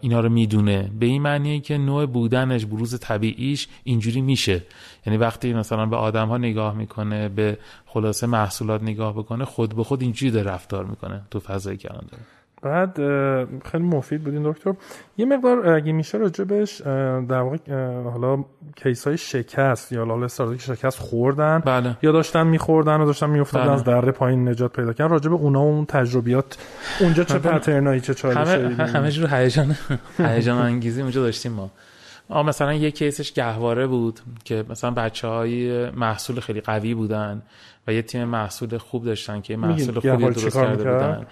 [0.00, 0.90] اینا رو می‌دونه.
[1.00, 4.62] به این معنیه که نوع بودنش بروز طبیعیش اینجوری میشه.
[5.06, 9.84] یعنی وقتی مثلا به آدم ها نگاه می‌کنه به خلاصه محصولات نگاه بکنه خود به
[9.84, 12.22] خود اینجوری داره رفتار می‌کنه تو فضای که داره.
[12.66, 12.96] بعد
[13.64, 14.74] خیلی مفید بودین دکتر.
[15.18, 16.80] یه مقدار اگه میشه راجبش
[17.28, 17.56] در واقع
[18.02, 18.44] حالا
[18.76, 21.96] کیس های شکست یا لاله که شکست خوردن بله.
[22.02, 23.74] یا داشتن میخوردن و داشتن میافتادن بله.
[23.74, 26.58] از دره پایین نجات پیدا کردن راجب اونا و اون تجربیات.
[27.00, 29.76] اونجا چه پترنایی چه چالشایی همه همه رو هیجان
[30.18, 31.70] هیجان انگیزی اونجا داشتیم ما.
[32.28, 37.42] آ مثلا یه کیسش گهواره بود که مثلا بچه های محصول خیلی قوی بودن
[37.86, 41.26] و یه تیم محصول خوب داشتن که محصول خوبی درست کرده بودن.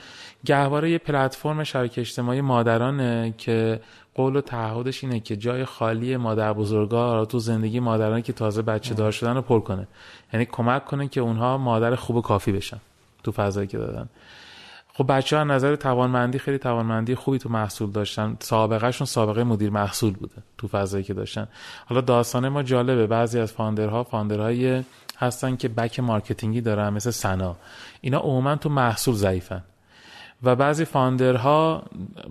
[0.44, 3.80] گهواره یه پلتفرم شبکه اجتماعی مادرانه که
[4.14, 8.94] قول و تعهدش اینه که جای خالی مادر بزرگا تو زندگی مادرانی که تازه بچه
[8.94, 9.86] دار شدن رو پر کنه.
[10.32, 12.80] یعنی کمک کنه که اونها مادر خوب و کافی بشن
[13.22, 14.08] تو فضایی که دادن.
[14.94, 18.36] خب بچه ها نظر توانمندی خیلی توانمندی خوبی تو محصول داشتن.
[18.40, 21.48] سابقهشون سابقه مدیر محصول بوده تو فضایی که داشتن.
[21.86, 23.06] حالا داستان ما جالبه.
[23.06, 24.82] بعضی از founder ها founder های
[25.18, 27.56] هستن که back marketing ی دارن مثل سنا.
[28.00, 29.62] اینا عموما تو محصول ضعیفن.
[30.44, 31.82] و بعضی founder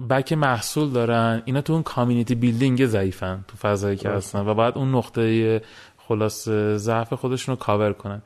[0.09, 4.53] ها back محصول دارن اینا تو اون community building ضعیفن تو فضایی که هستن و
[4.53, 5.61] بعد اون نقطه
[6.07, 8.22] خلاصه ضعف خودشون رو کاور کنن.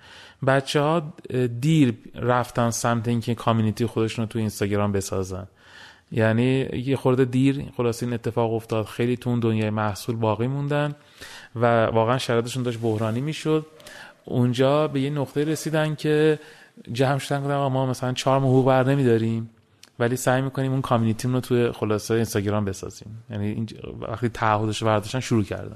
[0.47, 1.13] بچه ها
[1.61, 5.47] دیر رفتن سمت اینکه کامیونیتی خودشون رو تو اینستاگرام بسازن.
[6.11, 10.95] یعنی یه خورده دیر خلاص این اتفاق افتاد خیلی تو اون دنیای محصول باقی موندن
[11.55, 13.65] و واقعا شرایطشون داشت بحرانی می‌شد.
[14.25, 16.39] اونجا به یه نقطه رسیدن که
[16.91, 19.49] جمع شدن گفتن ما مثلا چهار ماه حقوق بر نمیداریم.
[19.99, 23.23] ولی سعی می‌کنیم اون کامیونیتی رو توی خلاصه اینستاگرام بسازیم.
[23.29, 23.65] یعنی
[23.99, 25.75] وقتی تعهدش برداشتن شروع کردن.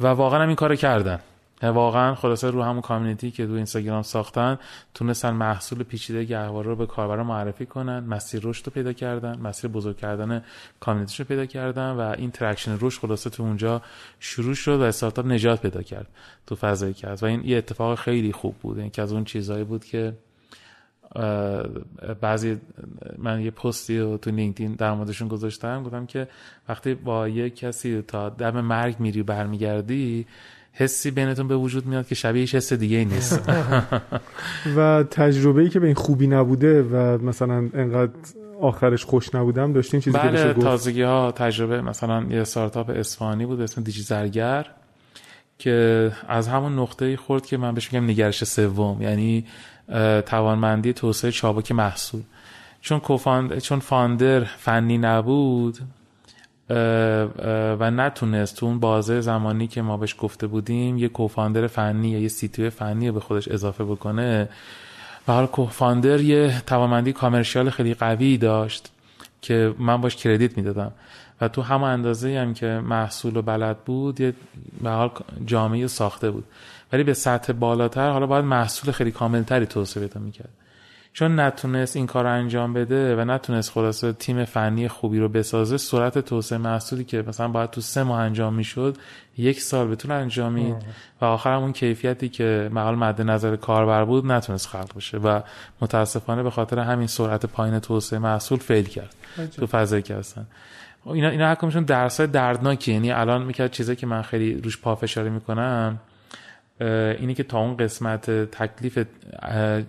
[0.00, 1.20] و واقعا هم این کارو کردن.
[1.62, 4.58] واقعا خلاصه رو همون community که تو اینستاگرام ساختن
[4.94, 9.70] تونستن محصول پیچیده گهواره رو به کاربرا معرفی کنن مسیر رشد رو پیدا کردن مسیر
[9.70, 10.44] بزرگ کردن
[10.80, 13.82] community ش رو پیدا کردن و این traction رشد خلاصه تو اونجا
[14.20, 16.06] شروع شد و استارتاپ نجات پیدا کرد
[16.46, 18.78] تو فضایی که و این یه اتفاق خیلی خوب بود.
[18.78, 20.14] این که از اون چیزهایی بود که
[22.20, 22.56] بعضی
[23.18, 26.28] من یه پستی رو تو لینکدین در موردشون گذاشتم گفتم که
[26.68, 30.26] وقتی با یه کسی تا دم مرگ میری برمیگردی
[30.72, 33.50] حسی بینتون به وجود میاد که شبیه هیچ حس دیگه ای نیست.
[34.76, 38.12] و تجربه ای که به این خوبی نبوده و مثلا انقدر
[38.60, 43.60] آخرش خوش نبودم داشتین چیزی بله که تازگی ها تجربه مثلا یه استارتاپ اسفانی بود
[43.60, 44.66] اسم دیجی زرگر
[45.58, 49.02] که از همون نقطه خورد که من بهش میگم نگرش سوم.
[49.02, 49.44] یعنی
[50.26, 52.22] توانمندی توسعه چابک محصول.
[52.80, 55.78] چون co-found چون founder فنی نبود
[57.80, 62.18] و نتونست تو اون بازه زمانی که ما بهش گفته بودیم یه co-founder فنی یا
[62.18, 64.48] یه CTO فنی به خودش اضافه بکنه.
[65.28, 68.90] و حالا co-founder یه توانمندی commercial خیلی قوی داشت
[69.42, 70.92] که من باش credit می‌دادم.
[71.40, 74.34] و تو همه اندازه هم که محصول و بلد بود یه
[74.82, 75.10] به هر حال
[75.46, 76.44] جامعه ساخته بود.
[76.92, 80.50] ولی به سطح بالاتر حالا باید محصول خیلی کاملتری توسعه پیدا می‌کرد.
[81.12, 85.76] چون نتونست این کار رو انجام بده و نتونست خلاصه تیم فنی خوبی رو بسازه
[85.76, 88.96] سرعت توسعه محصولی که مثلا باید تو سه ماه انجام می‌شد
[89.38, 90.76] یک سال بتون انجامید
[91.20, 95.40] و آخر اون کیفیتی که محال مد نظر کاربر بود نتونست خلق بشه و
[95.80, 99.14] متاسفانه به خاطر همین سرعت پایین توسعه محصول فیل کرد
[99.56, 100.46] تو فضایی که هستن.
[101.04, 105.98] اینا اینا حکمشون درسای دردناکی یعنی الان می‌کرد چیزایی که من خیلی روش پافشاری می‌کنم
[106.80, 109.06] اینی که تا اون قسمت تکلیف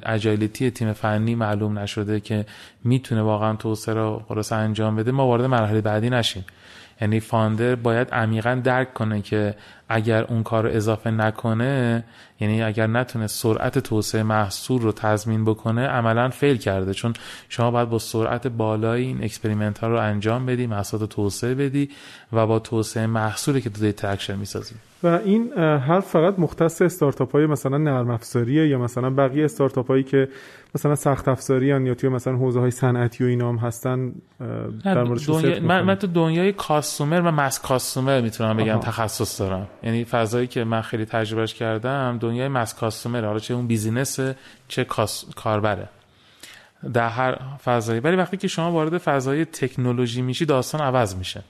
[0.06, 2.46] agility تیم فنی معلوم نشده که
[2.84, 6.46] می‌تونه واقعا توسعه رو خلاصه انجام بده ما وارد مرحله بعدی نشیم.
[7.02, 9.56] یعنی founder باید عمیقا درک کنه که
[9.90, 12.04] اگر اون کار رو اضافه نکنه
[12.40, 16.94] یعنی اگر نتونه سرعت توسعه محصول رو تضمین بکنه عملا fail کرده.
[16.94, 17.14] چون
[17.50, 21.90] شما باید با سرعت بالایی این experiment ها رو انجام بدی محصول توسعه بدی
[22.34, 24.76] و با توسعه محصولی که تو traction می‌سازی.
[25.04, 30.04] و این حرف فقط مختص استارتاپ های مثلا نرم افزاریه یا مثلا بقیه استارتاپ هایی
[30.04, 30.28] که
[30.76, 34.12] مثلا سخت افزاری یا توی مثلا حوزه های صنعتی و اینا هم هستن
[34.84, 35.60] در دنیا...
[35.62, 38.80] من, من تو دنیای customer و mass customer می‌تونم بگم آها.
[38.80, 39.68] تخصص دارم.
[39.84, 44.20] یعنی فضایی که من خیلی تجربهش کردم دنیای mass customer حالا چه اون business
[44.68, 45.26] چه cus...
[45.36, 45.90] کاربره.
[46.94, 48.00] در هر فضایی.
[48.00, 51.44] ولی وقتی که شما وارد فضای تکنولوژی میشی داستان عوض میشه.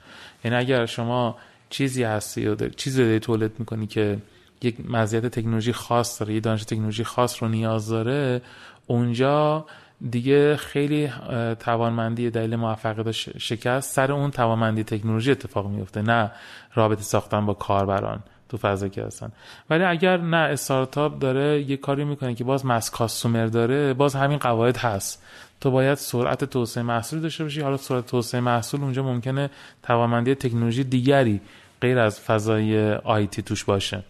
[0.43, 1.37] یعنی اگر شما
[1.69, 4.17] چیزی هستی یا چیزی داری تولید می‌کنی که
[4.61, 8.41] یک مزیت تکنولوژی خاص داره یه دانش تکنولوژی خاص رو نیاز داره
[8.87, 9.65] اونجا
[10.09, 11.11] دیگه خیلی
[11.59, 13.93] توانمندی دلیل موفقیت شکست.
[13.93, 16.31] سر اون توانمندی تکنولوژی اتفاق میفته نه
[16.73, 18.19] رابطه ساختن با کاربران
[18.49, 19.31] تو فضا که هستن.
[19.69, 24.37] ولی اگر نه استارتاپ داره یه کاری می‌کنه که باز مس کاستومر داره باز همین
[24.37, 25.23] قواعد هست.
[25.61, 27.61] تو باید سرعت توسعه محصول داشته باشی.
[27.61, 29.49] حالا سرعت توسعه محصول اونجا ممکنه
[29.83, 31.41] توانمندی تکنولوژی دیگری
[31.81, 34.03] غیر از فضای آیتی توش باشه.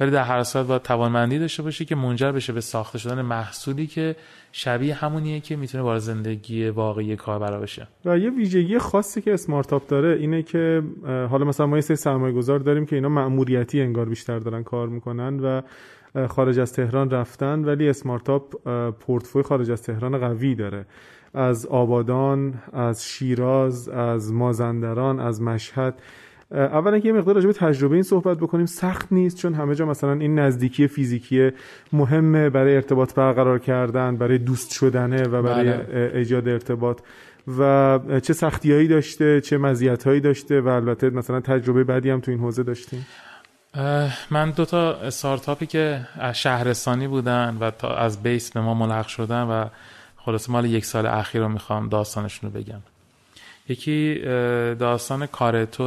[0.00, 3.86] ولی در هر صورت باید توانمندی داشته باشی که منجر بشه به ساخته شدن محصولی
[3.86, 4.16] که
[4.52, 7.88] شبیه همونیه که می‌تونه وارد زندگی واقعی کاربر بشه.
[8.04, 12.34] و یه ویژگی خاصی که اسمارتاپ داره اینه که حالا مثلا ما یه سری سرمایه
[12.34, 15.62] گذار داریم که اینا مأموریتی انگار بیشتر دارن کار می‌کنن و
[16.28, 20.86] خارج از تهران رفتن ولی اسمارتاپ پورتفوی خارج از تهران قوی داره.
[21.34, 26.02] از آبادان از شیراز از مازندران از مشهد.
[26.52, 29.86] اولا که یه مقدار راجع به تجربه این صحبت بکنیم سخت نیست چون همه جا
[29.86, 31.50] مثلا این نزدیکی فیزیکی
[31.92, 36.12] مهمه برای ارتباط برقرار کردن برای دوست شدنه و برای بله.
[36.14, 37.00] ایجاد ارتباط.
[37.58, 42.40] و چه سختیایی داشته چه مزیت‌هایی داشته و البته مثلا تجربه بعدی هم تو این
[42.40, 43.06] حوزه داشتیم.
[44.30, 46.00] من دو تا استارتاپی که
[46.34, 49.66] شهرستانی بودن و تا از بیس به ما ملحق شدن و
[50.16, 52.80] خلاص مال یک سال اخیر رو می‌خوام داستانشون رو بگم.
[53.68, 54.20] یکی
[54.78, 55.82] داستان کارتو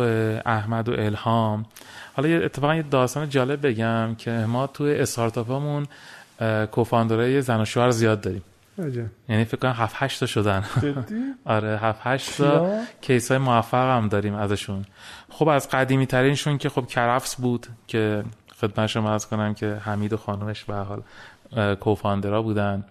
[0.45, 1.65] احمد و الهام.
[2.13, 5.87] حالا یه اتفاقا یه داستان جالب بگم که ما توی استارتاپمون
[6.71, 8.43] کوفاندرای زن و شوهر زیاد داریم.
[9.29, 10.63] یعنی فکر کنم 7 8 تا شدن.
[11.45, 14.85] آره 7 8 تا کیس های موفق هم داریم ازشون.
[15.29, 18.23] خب از قدیمی ترینشون که خب کرفس بود که
[18.61, 21.01] خدمت شما از کنم که حمید و خانومش به حال
[21.75, 22.83] کوفاندرا بودن.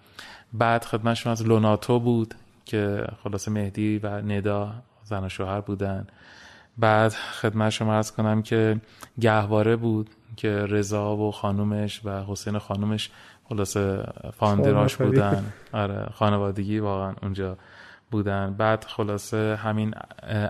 [0.53, 2.35] بعد خدمت شما از لوناتو بود.
[2.65, 6.07] که خلاص مهدی و ندا زن و شوهر بودن.
[6.77, 8.81] بعد خدمت شما از کنم که
[9.19, 13.09] گهواره بود که رضا و خانومش و حسین خانومش
[13.49, 14.03] خلاصه
[14.33, 15.53] فاندراش بودن.
[15.73, 17.57] آره خانوادگی واقعا اونجا
[18.11, 18.53] بودن.
[18.53, 19.93] بعد خلاصه همین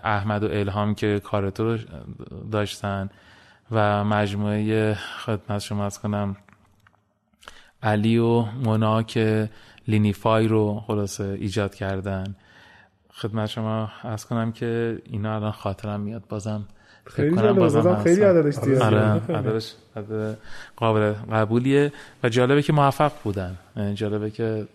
[0.04, 1.78] احمد و الهام که کارتو
[2.52, 3.10] داشتن
[3.72, 6.36] و مجموعه خدمت شما از کنم
[7.84, 9.50] علی و مونا که
[9.88, 12.36] لینیفای رو خلاصه ایجاد کردن.
[13.14, 16.24] خدمت شما از کنم که اینا الان خاطرم میاد.
[16.30, 16.64] بازم
[17.06, 20.38] خیلی بازم خیلی عددش آره عددش عدد
[20.76, 21.92] قابل قبولیه
[22.24, 23.58] و جالبه که موفق بودن.
[23.94, 24.68] جالبه که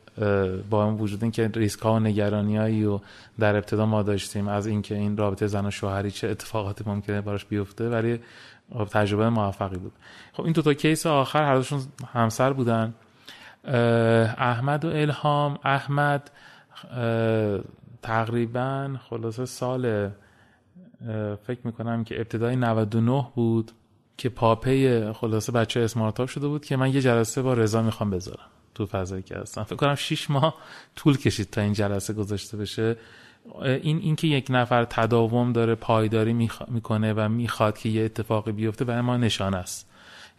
[0.70, 3.00] با اون وجود این که ریسک ها و نگرانی و
[3.38, 7.44] در ابتدا ما داشتیم از اینکه این رابطه زن و شوهری چه اتفاقاتی ممکنه براش
[7.44, 8.20] بیفته ولی
[8.72, 9.92] خب تجربه موفقی بود.
[10.32, 11.80] خب این دو تا کیس آخر هر دوشون
[12.14, 12.94] همسر بودن.
[14.38, 15.58] احمد و الهام.
[15.64, 16.30] احمد
[18.02, 20.10] تقریبا خلاصه سال
[21.46, 23.72] فکر می‌کنم که ابتدای 99 بود
[24.16, 28.46] که پاپه خلاصه بچه اسمارتاپ شده بود که من یه جلسه با رضا می‌خوام بذارم
[28.74, 29.62] تو فضایی که هستم.
[29.62, 30.54] فکر کنم 6 ماه
[30.96, 32.96] طول کشید تا این جلسه گذاشته بشه.
[33.62, 36.32] این اینکه یک نفر تداوم داره پایداری
[36.68, 39.90] می‌کنه و می‌خواد که یه اتفاقی بیفته برای ما نشان است.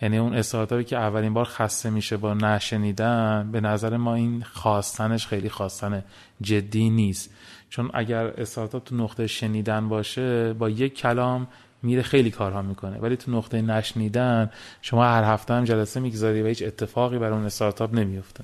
[0.02, 5.28] یعنی اون استارتاپی که اولین بار خسته میشه با نشنیدن به نظر ما این خواستنش
[5.28, 6.04] خیلی خواستن
[6.41, 7.30] جدی نیست.
[7.70, 11.48] چون اگر استارتاپ تو نقطه شنیدن باشه با یک کلام
[11.84, 12.98] میره خیلی کارها می‌کنه.
[12.98, 14.50] ولی تو نقطه نشنیدن
[14.82, 18.43] شما هر هفته هم جلسه می‌گذاری و هیچ اتفاقی برای اون استارتاپ نمیفته.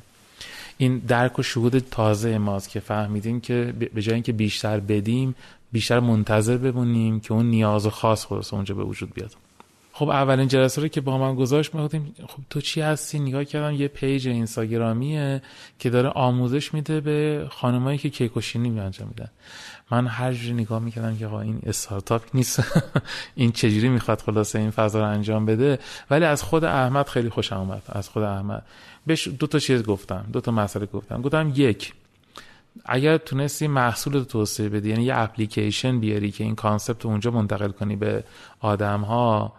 [0.77, 5.35] این درک و شهود تازه ماست که فهمیدیم که به جای اینکه بیشتر بدیم
[5.71, 9.35] بیشتر منتظر بمونیم که اون نیاز خاص خودش اونجا به وجود بیاد.
[9.95, 13.45] خب اولین جلسه رو که با من گذاشت ما گفتیم خب تو چی هستی؟ نگاه
[13.45, 15.41] کردم یه پیج اینستاگرامیه
[15.79, 19.29] که داره آموزش میده به خانمایی که کیکوشینی انجام میدن.
[19.91, 22.63] من هر جوری نگاه می‌کردم که آقا این استارتاپ نیست.
[23.35, 25.79] این چجوری می‌خواد خلاصه این فضا رو انجام بده؟
[26.09, 27.83] ولی از خود احمد خیلی خوشم اومد.
[27.89, 28.65] از خود احمد.
[29.05, 31.21] بهش دو تا چیز گفتم دو تا مسئله گفتم.
[31.21, 31.93] گفتم یک
[32.85, 37.31] اگر تونستی محصول رو توسعه بدی یعنی یه اپلیکیشن بیاری که این concept رو اونجا
[37.31, 38.23] منتقل کنی به
[38.59, 39.53] آدم ها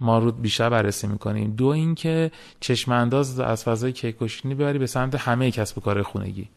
[0.00, 1.54] ما رو بیشتر بررسی می‌کنیم.
[1.56, 2.30] دو اینکه
[2.60, 6.48] چشم انداز از فضای کیک و شیرینی ببری به سمت همه کسب و کار خونگی.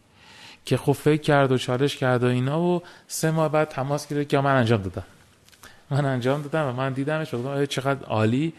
[0.65, 4.29] که خب فکر کرد و چالش کرد و اینا و سه ماه بعد تماس گرفت
[4.29, 5.03] که من انجام دادم.
[5.89, 8.53] من انجام دادم و من دیدمش گفتم چقدر عالی.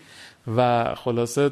[0.57, 1.51] و خلاصه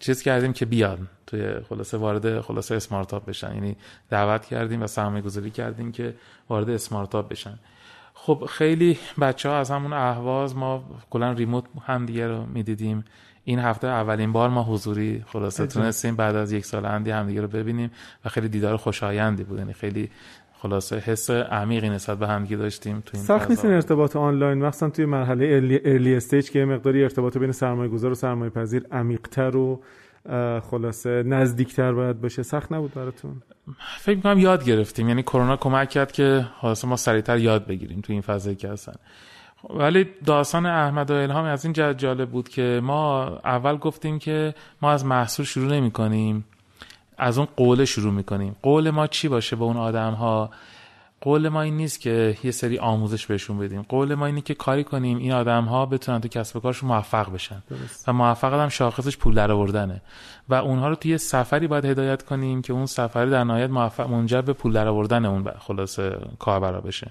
[0.00, 3.54] چیز کردیم که بیاد توی خلاصه وارد خلاصه اسمارتاپ بشن.
[3.54, 3.76] یعنی
[4.10, 6.14] دعوت کردیم و سرمایه گذاری کردیم که
[6.48, 7.58] وارد اسمارتاپ بشن.
[8.18, 13.04] خب خیلی بچه ها از همون اهواز ما کلا ریموت هم دیگه رو می‌دیدیم.
[13.44, 16.16] این هفته اولین بار ما حضوری خلاصه تونستیم.
[16.16, 17.90] بعد از یک سال اندی همدیگه رو ببینیم
[18.24, 19.58] و خیلی دیدار خوشایندی بود.
[19.58, 20.10] یعنی خیلی
[20.58, 24.58] خلاصه حس عمیقی نسبت به همدیگه داشتیم تو این سخت نیست این ارتباط آنلاین.
[24.58, 29.56] مثلا توی مرحله ارلی استیج که مقداری ارتباط بین سرمایه گذار و سرمایه پذیر عمیق‌تر
[29.56, 29.80] و
[30.70, 32.42] خلاصه نزدیکتر باید باشه.
[32.42, 33.42] سخت نبود براتون؟
[33.98, 35.08] فکر می‌کنم یاد گرفتیم.
[35.08, 38.94] یعنی کرونا کمک کرد که خلاصه ما سریعتر یاد بگیریم تو این فضایی که هستن.
[39.70, 44.54] ولی داستان احمد و الهام از این جهت جالب بود که ما اول گفتیم که
[44.82, 46.44] ما از محصول شروع نمی کنیم
[47.18, 50.50] از اون قول شروع می کنیم قول ما چی باشه به اون آدم ها
[51.26, 53.82] قول ما این نیست که یه سری آموزش بهشون بدیم.
[53.82, 57.32] قول ما اینه که کاری کنیم این آدم ها بتونن تو کسب و کارشون موفق
[57.32, 57.62] بشن.
[58.06, 60.02] و موفق هم شاخصش پول در آوردنه
[60.48, 64.40] و اونها رو توی سفری باید هدایت کنیم که اون سفری در نهایت موفق منجر
[64.40, 67.10] به پول در آوردن اون خلاصه کاربرا بشه.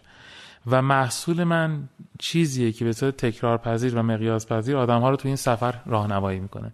[0.68, 1.90] و محصول من
[2.20, 5.76] چیزیه که به صورت تکرار پذیر و مقیاس پذیر آدم ها رو تو این سفر
[5.86, 6.72] راهنمایی می‌کنه.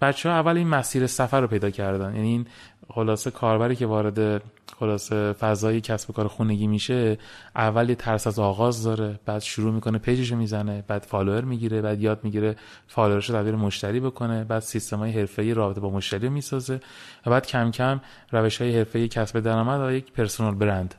[0.00, 2.14] بچه ها اول این مسیر سفر رو پیدا کردن.
[2.14, 2.46] یعنی این
[2.88, 4.42] خلاصه کاربری که وارد
[4.78, 7.18] خلاصه فضای کسب و کار خونگی میشه
[7.56, 11.82] اول یه ترس از آغاز داره بعد شروع می‌کنه page شو می‌زنه بعد follower می‌گیره
[11.82, 12.56] بعد یاد می‌گیره
[12.88, 16.80] follower ش رو تبدیل مشتری بکنه بعد سیستم های حرفه‌ای رابطه با مشتری رو می‌سازه
[17.26, 18.00] و بعد کم کم
[18.32, 20.94] روش های حرفه‌ای کسب درآمد و یک personal brand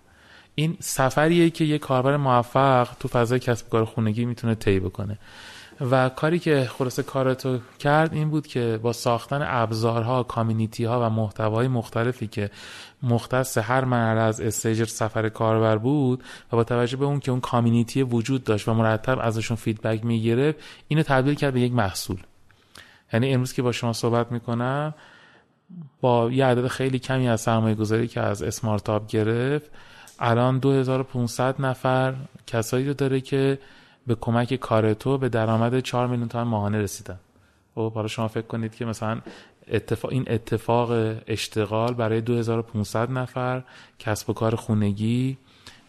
[0.56, 5.18] این سفریه که یه کاربر موفق تو فضای کسب و کار خونگی می‌تونه طی بکنه.
[5.82, 11.10] و کاری که خلاصه کارتو کرد این بود که با ساختن ابزارها community ها و
[11.10, 12.50] محتوای مختلفی که
[13.04, 17.40] مختص هر مرحله از stage سفر کاربر بود و با توجه به اون که اون
[17.40, 22.18] community وجود داشت و مرتب ازشون feedback می‌گرفت اینو تبدیل کرد به یک محصول.
[23.14, 24.94] یعنی امروز که با شما صحبت می‌کنم
[26.02, 29.72] با یه عدد خیلی کمی از سرمایه گذاری که از اسمارتاپ گرفت
[30.20, 32.14] الان 2500 نفر
[32.48, 33.60] کسایی رو داره که
[34.08, 37.20] به کمک کارتو به درآمد 4 میلیون تومان ماهانه رسیدن
[37.76, 39.22] خب حالا شما فکر کنید که مثلا
[39.68, 43.64] اتفاق این اتفاق اشتغال برای 2500 نفر
[44.00, 45.38] کسب و کار خونگی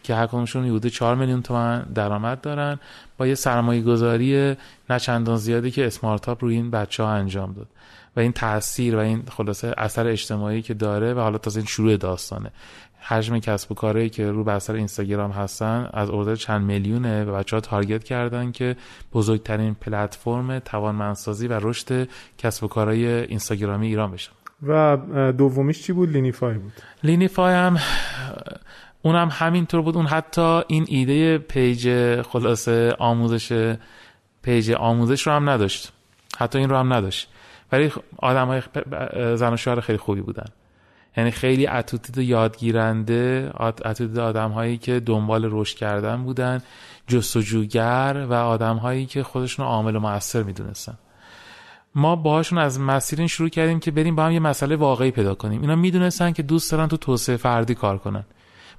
[0.03, 2.79] که هر کدومشون حدود 4 میلیون تومان درآمد دارن.
[3.17, 4.55] با یه سرمایه گذاری
[4.89, 7.67] نه چندان زیادی که اسمارتاپ روی این بچه ها انجام داد.
[8.15, 11.97] و این تاثیر و این خلاصه اثر اجتماعی که داره و حالا تازه این شروع
[11.97, 12.51] داستانه.
[13.07, 17.55] حجم کسب و کاری که رو بستر اینستاگرام هستن از order چند میلیونه و بچه
[17.55, 18.75] ها target کردن که
[19.13, 24.31] بزرگترین پلتفرم توانمندسازی و رشد کسب و کارهای اینستاگرامی ایران بشن
[24.63, 24.97] و
[25.37, 26.73] دومیش چی بود؟ لینیفای بود.
[27.03, 27.77] لینیفای هم
[29.01, 29.97] اونم همینطور بود.
[29.97, 33.75] اون حتی این ایده پیج خلاصه آموزش
[34.41, 35.93] page آموزش رو هم نداشت.
[36.37, 37.29] حتی این رو هم نداشت.
[37.71, 38.61] ولی آدم های
[39.35, 40.45] زن و شوهر خیلی خوبی بودن.
[41.17, 46.61] یعنی خیلی اتوتید یادگیرنده اتوتید آدم هایی که دنبال رشد کردن بودن
[47.07, 50.97] جستجوگر و آدم هایی که خودشون عامل و موثر می‌دونستن.
[51.95, 55.61] ما باهاشون از مسیر شروع کردیم که بریم با هم یه مسئله واقعی پیدا کنیم.
[55.61, 58.23] اینا می‌دونستن که دوست دارن تو توسعه فردی کار کنن.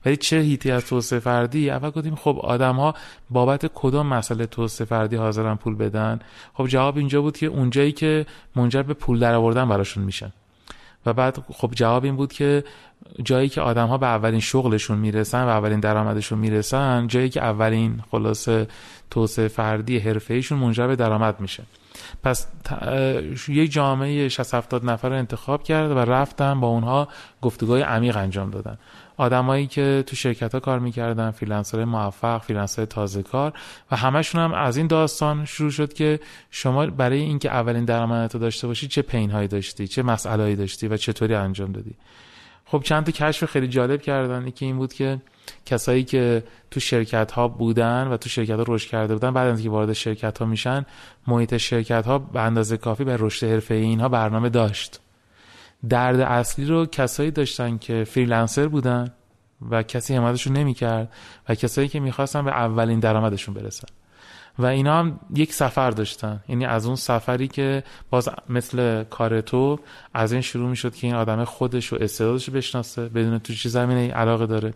[0.07, 2.95] ولی چه هیتی از توسعه فردی؟ اول گفتیم خب آدم ها
[3.31, 6.21] بابت کدام مسئله توسعه فردی حاضرن پول بدن؟
[6.55, 8.27] خب جواب اینجا بود که اونجایی که
[8.57, 10.33] منجر به پول درآوردن براشون میشن.
[11.07, 12.65] و بعد خب جواب این بود که
[13.25, 18.03] جایی که آدم ها به اولین شغلشون می‌رسن و اولین درآمدشون می‌رسن جایی که اولین
[18.11, 18.69] خلاصه
[19.11, 21.63] توسعه فردی حرفه ایشون منجر به درآمد میشه.
[22.23, 22.47] پس
[23.49, 27.09] یک جامعه 60 70 نفر رو انتخاب کرد و رفتن با اونها
[27.43, 28.79] گفتگوهای عمیق انجام دادن.
[29.17, 33.53] آدمایی که تو شرکت ها کار می‌کردن freelancer موفق freelancer تازه کار
[33.91, 38.41] و همشون هم از این داستان شروع شد که شما برای اینکه اولین درآمدت رو
[38.41, 41.95] داشته باشی چه pain هایی داشتی چه مسئله داشتی و چطوری انجام دادی؟
[42.67, 45.21] خب چند تا کشف خیلی جالب کردن که این بود که
[45.67, 49.59] کسایی که تو شرکت ها بودن و تو شرکت ها رشد کرده بودن بعد از
[49.59, 50.87] اینکه وارد شرکت ها میشن
[51.27, 55.01] محیط شرکت ها به اندازه کافی به رشد حرفه اینها برنامه داشت.
[55.89, 59.13] درد اصلی رو کسایی داشتن که freelancer بودن
[59.71, 61.13] و کسی حمایتشون نمی‌کرد
[61.49, 63.89] و کسایی که می‌خواستن به اولین درآمدشون برسن.
[64.59, 66.41] و اینا هم یک سفر داشتن.
[66.49, 69.79] یعنی از اون سفری که باز مثل کار تو
[70.15, 74.13] از این شروع می‌شد که این آدم خودش و استعدادش بشناسه بدون تو چه زمینه
[74.13, 74.75] علاقه داره.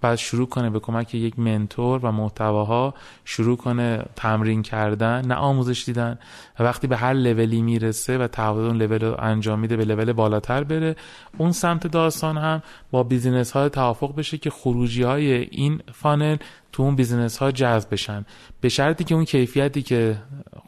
[0.00, 2.94] بعد شروع کنه به کمک یک منتور و محتواها
[3.24, 6.18] شروع کنه تمرین کردن نه آموزش دیدن.
[6.58, 10.12] و وقتی به هر لولی می‌رسه و تعهد اون لول رو انجام میده به لول
[10.12, 10.96] بالاتر بره.
[11.38, 16.36] اون سمت داستان هم با business های توافق بشه که خروجی های این funnel
[16.72, 18.24] تو اون business ها جذب بشن.
[18.60, 20.16] به شرطی که اون کیفیتی که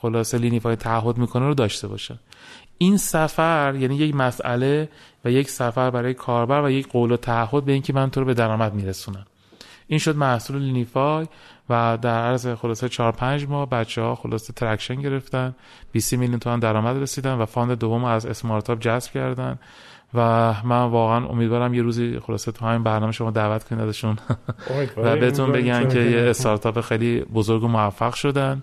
[0.01, 2.19] خلاصه لینیفای تعهد می‌کنه رو داشته باشه.
[2.79, 4.89] این سفر یعنی یک مسئله
[5.25, 8.27] و یک سفر برای کاربر و یک قول و تعهد به اینکه من تو رو
[8.27, 9.27] به درآمد میرسونم.
[9.87, 11.27] این شد محصول لینیفای
[11.71, 15.55] و در عرض خلاصه 4 5 ماه بچه ها خلاصه traction گرفتن.
[15.93, 19.59] 20 میلیون تومان درآمد رسیدن و fund دوم از اسمارتاپ جذب کردن.
[20.15, 20.21] و
[20.65, 24.17] من واقعا امیدوارم یه روزی خلاصه تو همین برنامه شما دعوت کنید ازشون
[25.05, 28.63] و بهتون بگن که یه استارتاپ خیلی بزرگ و موفق شدن.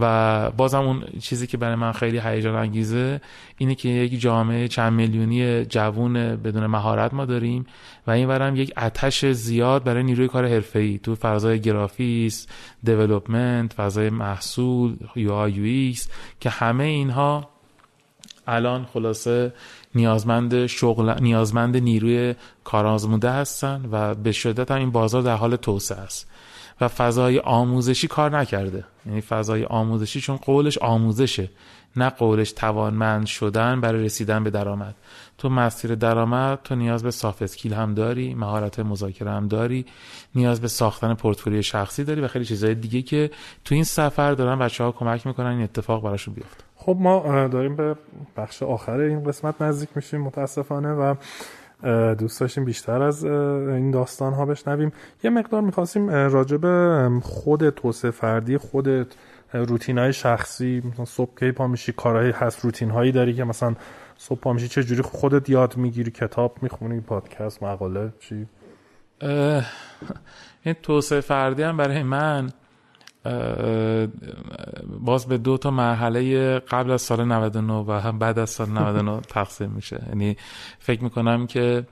[0.00, 3.20] و بازم اون چیزی که برای من خیلی هیجان انگیزه
[3.58, 7.66] اینه که یک جامعه چند میلیونی جوون بدون مهارت ما داریم
[8.06, 10.98] و این ورم یک عطش زیاد برای نیروی کار حرفه‌ای.
[10.98, 12.46] تو فضای گرافیک،
[12.84, 15.94] دیولپمنت، فضای محصول، یو یو
[16.40, 17.48] که همه اینها
[18.46, 19.52] الان خلاصه
[19.94, 22.34] نیازمند شغل نیازمند نیروی
[22.64, 26.28] کارآزموده هستن و به شدت هم این بازار در حال توسعه است.
[26.80, 28.84] و فضای آموزشی کار نکرده.
[29.06, 31.50] یعنی فضای آموزشی چون قولش آموزشه
[31.96, 34.94] نه قولش توانمند شدن برای رسیدن به درآمد.
[35.38, 39.86] تو مسیر درآمد تو نیاز به سافت اسکیل هم داری مهارت مذاکره هم داری
[40.34, 43.30] نیاز به ساختن پورتفولیو شخصی داری و خیلی چیزهای دیگه که
[43.64, 46.64] تو این سفر دارن بچه ها کمک می‌کنن این اتفاق براشون بیفته.
[46.76, 47.96] خب ما داریم به
[48.36, 51.14] بخش آخر این قسمت نزدیک میشیم متاسفانه و
[52.18, 54.92] دوست داشتیم بیشتر از این داستان ها بشنویم.
[55.24, 56.06] یه مقدار می‌خواستیم
[56.60, 59.06] به خود توسعه فردی خودت
[59.52, 63.74] روتین های شخصی مثلا صبح کی پا میشی کارهایی هست روتین هایی داری که مثلا
[64.16, 68.46] صبح پا میشی چه جوری خودت یاد می‌گیری کتاب می‌خونی پادکست مقاله چی؟
[70.62, 72.50] این توسعه فردی هم برای من
[75.00, 79.20] باز به دو تا مرحله قبل از سال 99 و هم بعد از سال 99
[79.28, 80.02] تقسیم میشه.
[80.08, 80.36] یعنی
[80.78, 81.84] فکر می‌کنم که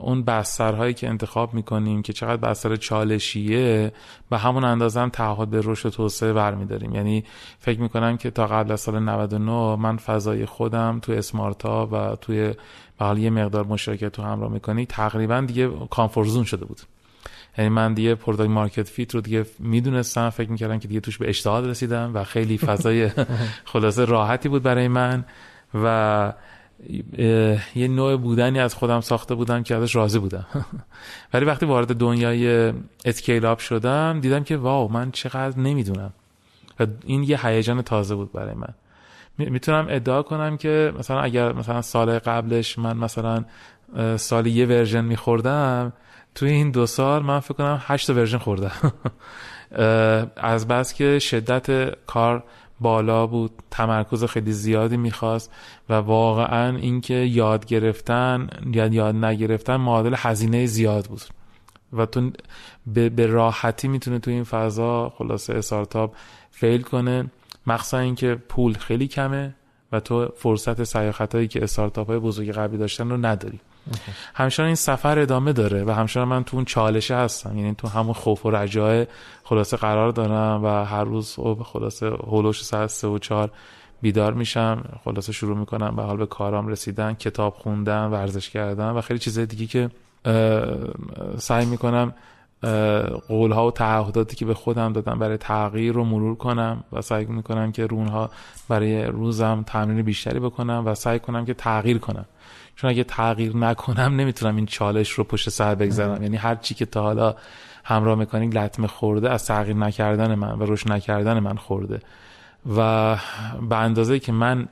[0.00, 3.92] اون بسترهایی که انتخاب می‌کنیم که چقدر بستر چالشیه
[4.30, 6.94] به همون اندازه هم تعهد به رشد و توسعه برمیداریم.
[6.94, 7.24] یعنی
[7.58, 12.54] فکر می‌کنم که تا قبل از سال 99 من فضای خودم توی اسمارتا و توی
[12.98, 16.80] به یه مقدار مشارکت تو همراه می‌کنی تقریبا دیگه comfort zone شده بود.
[17.58, 21.28] یعنی من دیگه product market fit رو دیگه می‌دونستم فکر می‌کردم که دیگه توش به
[21.28, 23.10] اجتهاد رسیدم و خیلی فضای
[23.72, 25.24] خلاصه راحتی بود برای من
[25.74, 26.32] و
[27.74, 30.46] یه نوع بودنی از خودم ساخته بودم که ازش راضی بودم.
[31.34, 32.72] ولی وقتی وارد دنیای
[33.04, 36.12] scale up شدم دیدم که wow من چقدر نمی‌دونم.
[36.80, 38.74] و این یه هیجان تازه بود برای من.
[39.38, 43.44] می‌تونم ادعا کنم که مثلا اگر مثلا سال قبلش من مثلا
[44.16, 45.92] سال یه version میخوردم
[46.34, 48.92] توی این دو سال من فکر کنم هشت version خوردم.
[50.36, 52.44] از بس که شدت کار
[52.80, 55.52] بالا بود تمرکز خیلی زیادی می‌خواست
[55.88, 61.22] و واقعا اینکه یاد گرفتن یا یاد نگرفتن معادل هزینه زیاد بود.
[61.92, 62.30] و تو
[62.86, 66.14] به راحتی می‌تونه تو این فضا خلاصه استارتاپ
[66.50, 67.30] فیل کنه.
[67.68, 69.54] مخصوصا اینکه پول خیلی کمه
[69.92, 73.60] و تو فرصت سیاحت هایی که استارتاپ های بزرگ قبلی داشتن رو نداری.
[74.34, 77.58] همچنان این سفر ادامه داره و همچنان من تو اون چالشه هستم.
[77.58, 79.06] یعنی تو همون خوف و رجای
[79.44, 83.50] خلاصه قرار دارم و هر روز خلاصه هولوش ساعت سه و چهار
[84.02, 89.00] بیدار میشم خلاصه شروع می‌کنم به حال به کارام رسیدن کتاب خوندن ورزش کردن و
[89.00, 89.90] خیلی چیزهای دیگه که
[91.38, 92.14] سعی می‌کنم
[93.28, 97.72] قولها و تعهداتی که به خودم دادم برای تغییر رو مرور کنم و سعی می‌کنم
[97.72, 98.30] که رونها
[98.68, 102.24] برای روزم تمرین بیشتری بکنم و سعی کنم که تغییر کنم.
[102.76, 106.22] چون اگه تغییر نکنم نمی‌تونم این چالش رو پشت سر بگذارم.
[106.22, 107.34] یعنی هر چی که تا حالا
[107.84, 112.00] همراه مکانیک لطمه خورده از تغییر نکردن من و روش نکردن من خورده.
[112.76, 113.16] و
[113.68, 114.68] به اندازه که من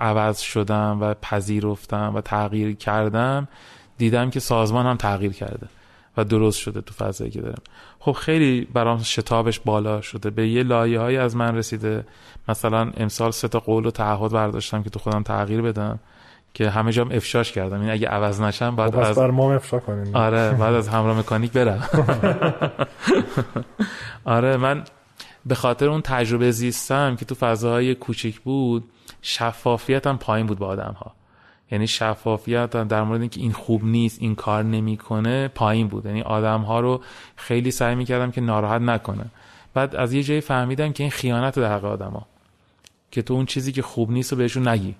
[0.00, 3.48] عوض شدم و پذیرفتم و تغییر کردم
[3.98, 5.66] دیدم که سازمان هم تغییر کرده.
[6.16, 7.62] و درست شده تو فضایی که دارم.
[7.98, 10.30] خب خیلی برام شتابش بالا شده.
[10.30, 12.04] به یه لایه های از من رسیده.
[12.48, 15.98] مثلا امسال سه تا قول و تعهد برداشتم که تو خودم تغییر بدم
[16.54, 17.74] که همه جام افشاش کردم.
[17.74, 20.16] این یعنی اگه عوض نشم بعد خب، از بر ما افشا کنیم.
[20.16, 21.88] آره بعد از همراه مکانیک برم.
[24.24, 24.84] آره من
[25.46, 28.84] به خاطر اون تجربه زیستم که تو فضاهای کوچیک بود
[29.22, 31.14] شفافیتم پایین بود با آدم ها
[31.70, 36.06] یعنی شفافیت در مورد اینکه این خوب نیست این کار نمی‌کنه پایین بود.
[36.06, 37.02] یعنی آدم ها رو
[37.36, 39.24] خیلی سعی می‌کردم که ناراحت نکنه
[39.74, 42.26] بعد از یه جایی فهمیدم که این خیانت در حق آدم ها.
[43.10, 44.94] که تو اون چیزی که خوب نیست رو بهشون نگی.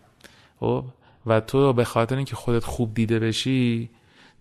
[0.60, 0.84] خب؟
[1.26, 3.90] و تو به خاطر اینکه خودت خوب دیده بشی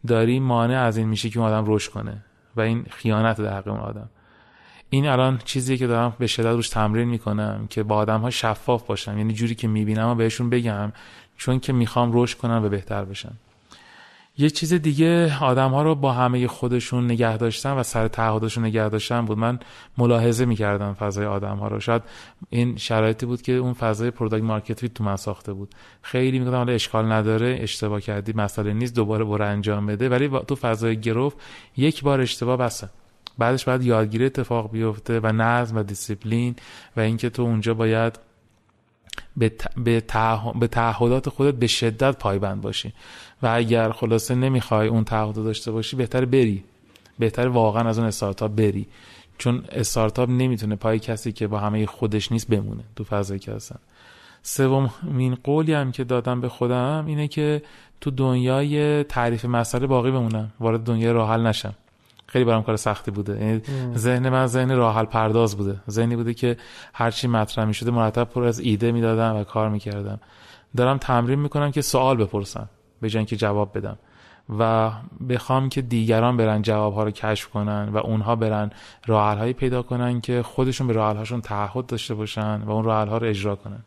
[0.08, 2.26] داری مانع از این میشی که اون آدم رشد کنه.
[2.56, 4.10] و این خیانت در حق اون آدم.
[4.90, 8.84] این الان چیزی که دارم به شدت روش تمرین می‌کنم که با آدم ها شفاف
[8.84, 9.18] باشم.
[9.18, 10.92] یعنی جوری که می‌بینم و بهشون بگم
[11.38, 13.32] چون که می‌خوام رشد کنم و بهتر بشن
[14.38, 18.90] یه چیز دیگه آدم ها رو با همه خودشون نگه داشتن و سر تعهدشون نگه
[18.90, 19.38] داشتن بود.
[19.38, 19.60] من
[19.98, 21.80] ملاحظه می‌کردم فضای آدم ها رو.
[21.80, 22.02] شاید
[22.50, 25.76] این شرایطی بود که اون فضای product market تو من ساخته بود.
[26.02, 30.10] خیلی می‌گفتم حالا اشکال نداره اشتباه کردی مسئله نیست دوباره برو انجام بده.
[30.10, 31.34] ولی تو فضای growth
[31.78, 32.90] یک بار اشتباه بسه
[33.38, 36.56] بعدش بعد یادگیری اتفاق بیفته و نظم و دیسیپلین
[36.98, 38.20] و اینکه تو اونجا باید
[39.38, 40.02] به, به,
[40.68, 42.94] تعهدات خودت به شدت پایبند باشی.
[43.42, 46.64] و اگر خلاصه نمی‌خوای اون تعهد داشته باشی بهتر بری.
[47.20, 48.88] بهتر واقعا از اون استارتاپ بری.
[49.38, 52.84] چون استارتاپ نمی‌تونه پای کسی که با همه خودش نیست بمونه.
[52.96, 53.80] تو فضایی که هستن.
[54.44, 57.62] سومین قولی هم که دادم به خودم اینه که
[58.02, 60.54] تو دنیای تعریف مسئله باقی بمونم.
[60.60, 61.74] وارد دنیای راحل نشم.
[62.34, 63.46] خیلی برام کار سختی بوده.
[63.46, 63.62] یعنی
[63.96, 65.76] ذهن من ذهن راحل پرداز بوده.
[65.90, 66.58] ذهنی بوده که
[66.94, 70.20] هرچی مطرح می شده مرتب پر از ایده می‌دادم و کار می‌کردم.
[70.78, 72.70] دارم تمرین می‌کنم که سوال بپرسم
[73.02, 73.98] به جای که جواب بدم.
[74.60, 74.92] و
[75.30, 78.72] بخوام که دیگران برن جوابها رو کشف کنن و اونها برن
[79.06, 83.08] راه هایی پیدا کنن که خودشون به راه هاشون تعهد داشته باشن و اون راه
[83.08, 83.84] ها رو اجرا کنن.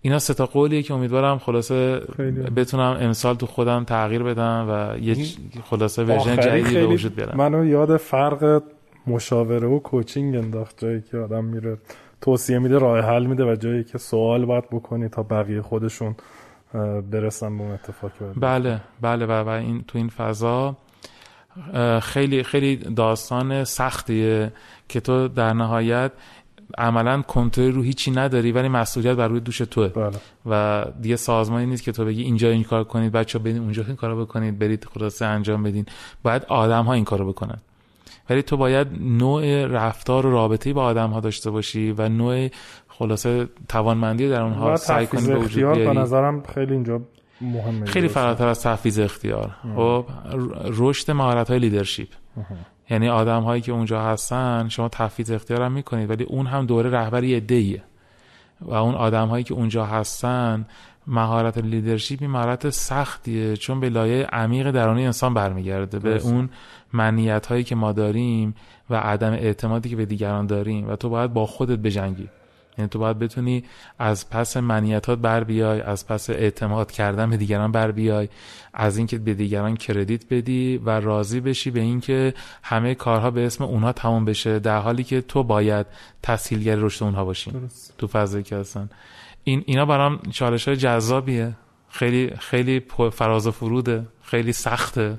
[0.00, 2.00] اینا سه تا قولیه که امیدوارم خلاصه
[2.56, 5.16] بتونم امسال تو خودم تغییر بدم و یه
[5.64, 7.38] خلاصه ورژن جدیدی به وجود بیارم.
[7.38, 8.62] منو یاد فرق
[9.06, 11.78] مشاوره و کوچینگ انداخت جایی که آدم میره
[12.20, 16.14] توصیه میده راه حل میده و جایی که سوال باید بکنی تا بقیه خودشون
[17.10, 20.76] برسن به اون اتفاق بله بله و, و این تو این فضا
[22.02, 24.52] خیلی خیلی داستان سختیه
[24.88, 26.12] که تو در نهایت
[26.78, 29.88] عملا کنترل رو هیچی نداری ولی مسئولیت بر روی دوش توه.
[29.88, 30.10] بله.
[30.46, 33.96] و دیگه سازمانی نیست که تو بگی اینجا این کار کنید بچه برید اونجا این
[33.96, 35.86] کارو بکنید برید خلاصه انجام بدین.
[36.22, 37.58] باید آدم ها این کارو بکنن.
[38.30, 42.48] ولی تو باید نوع رفتار و رابطه با آدم ها داشته باشی و نوع
[42.88, 47.00] خلاصه توانمندی در اونها سعی کنی به وجود بیاری به نظرم خیلی اینجا
[47.40, 47.86] مهمه.
[47.86, 49.50] خیلی فراتر از تحفیز اختیار.
[49.76, 50.06] خب
[50.64, 52.08] رشد مهارت های لیدرشپ
[52.90, 56.90] یعنی آدم هایی که اونجا هستن شما تحفیز اختیار هم می‌کنید ولی اون هم دوره
[56.90, 57.82] رهبری ایه
[58.60, 60.66] و اون آدم هایی که اونجا هستن
[61.06, 65.98] مهارت لیدرشپ این مهارت سختیه چون به لایه عمیق درونی انسان برمیگرده.
[65.98, 66.50] به اون
[66.92, 68.54] منیت هایی که ما داریم
[68.90, 72.28] و عدم اعتمادی که به دیگران داریم و تو باید با خودت بجنگی.
[72.78, 73.64] یعنی تو باید بتونی
[73.98, 78.28] از پس منیتات بر بیای از پس اعتماد کردن به دیگران بر بیای
[78.74, 83.64] از اینکه به دیگران کردیت بدی و راضی بشی به اینکه همه کارها به اسم
[83.64, 85.86] اونها تمام بشه در حالی که تو باید
[86.22, 87.52] تسهیلگر رشد اونها باشی.
[87.98, 88.90] تو فضایی که هستن.
[89.44, 91.54] این اینا برام چالش های جذابیه.
[91.88, 94.06] خیلی خیلی فراز و فروده.
[94.22, 95.18] خیلی سخته.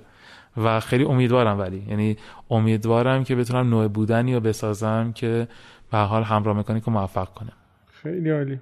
[0.58, 1.84] و خیلی امیدوارم ولی.
[1.90, 2.18] یعنی
[2.50, 5.48] امیدوارم که بتونم نوع بودنی رو بسازم که
[5.92, 7.52] به حال همراه مکانیک رو موفق کنه.
[7.92, 8.60] خیلی عالی.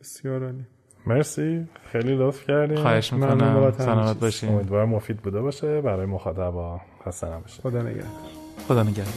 [0.00, 0.64] بسیار عالی.
[1.06, 1.68] مرسی.
[1.92, 2.76] خیلی لطف کردیم.
[2.76, 3.72] خواهش می‌کنم.
[3.72, 4.54] سلامت باشین.
[4.54, 5.80] امیدوارم مفید بوده باشه.
[5.80, 8.10] برای مخاطبا خسته نباشه خدا نگهدار.
[8.68, 9.12] خدا نگهدار.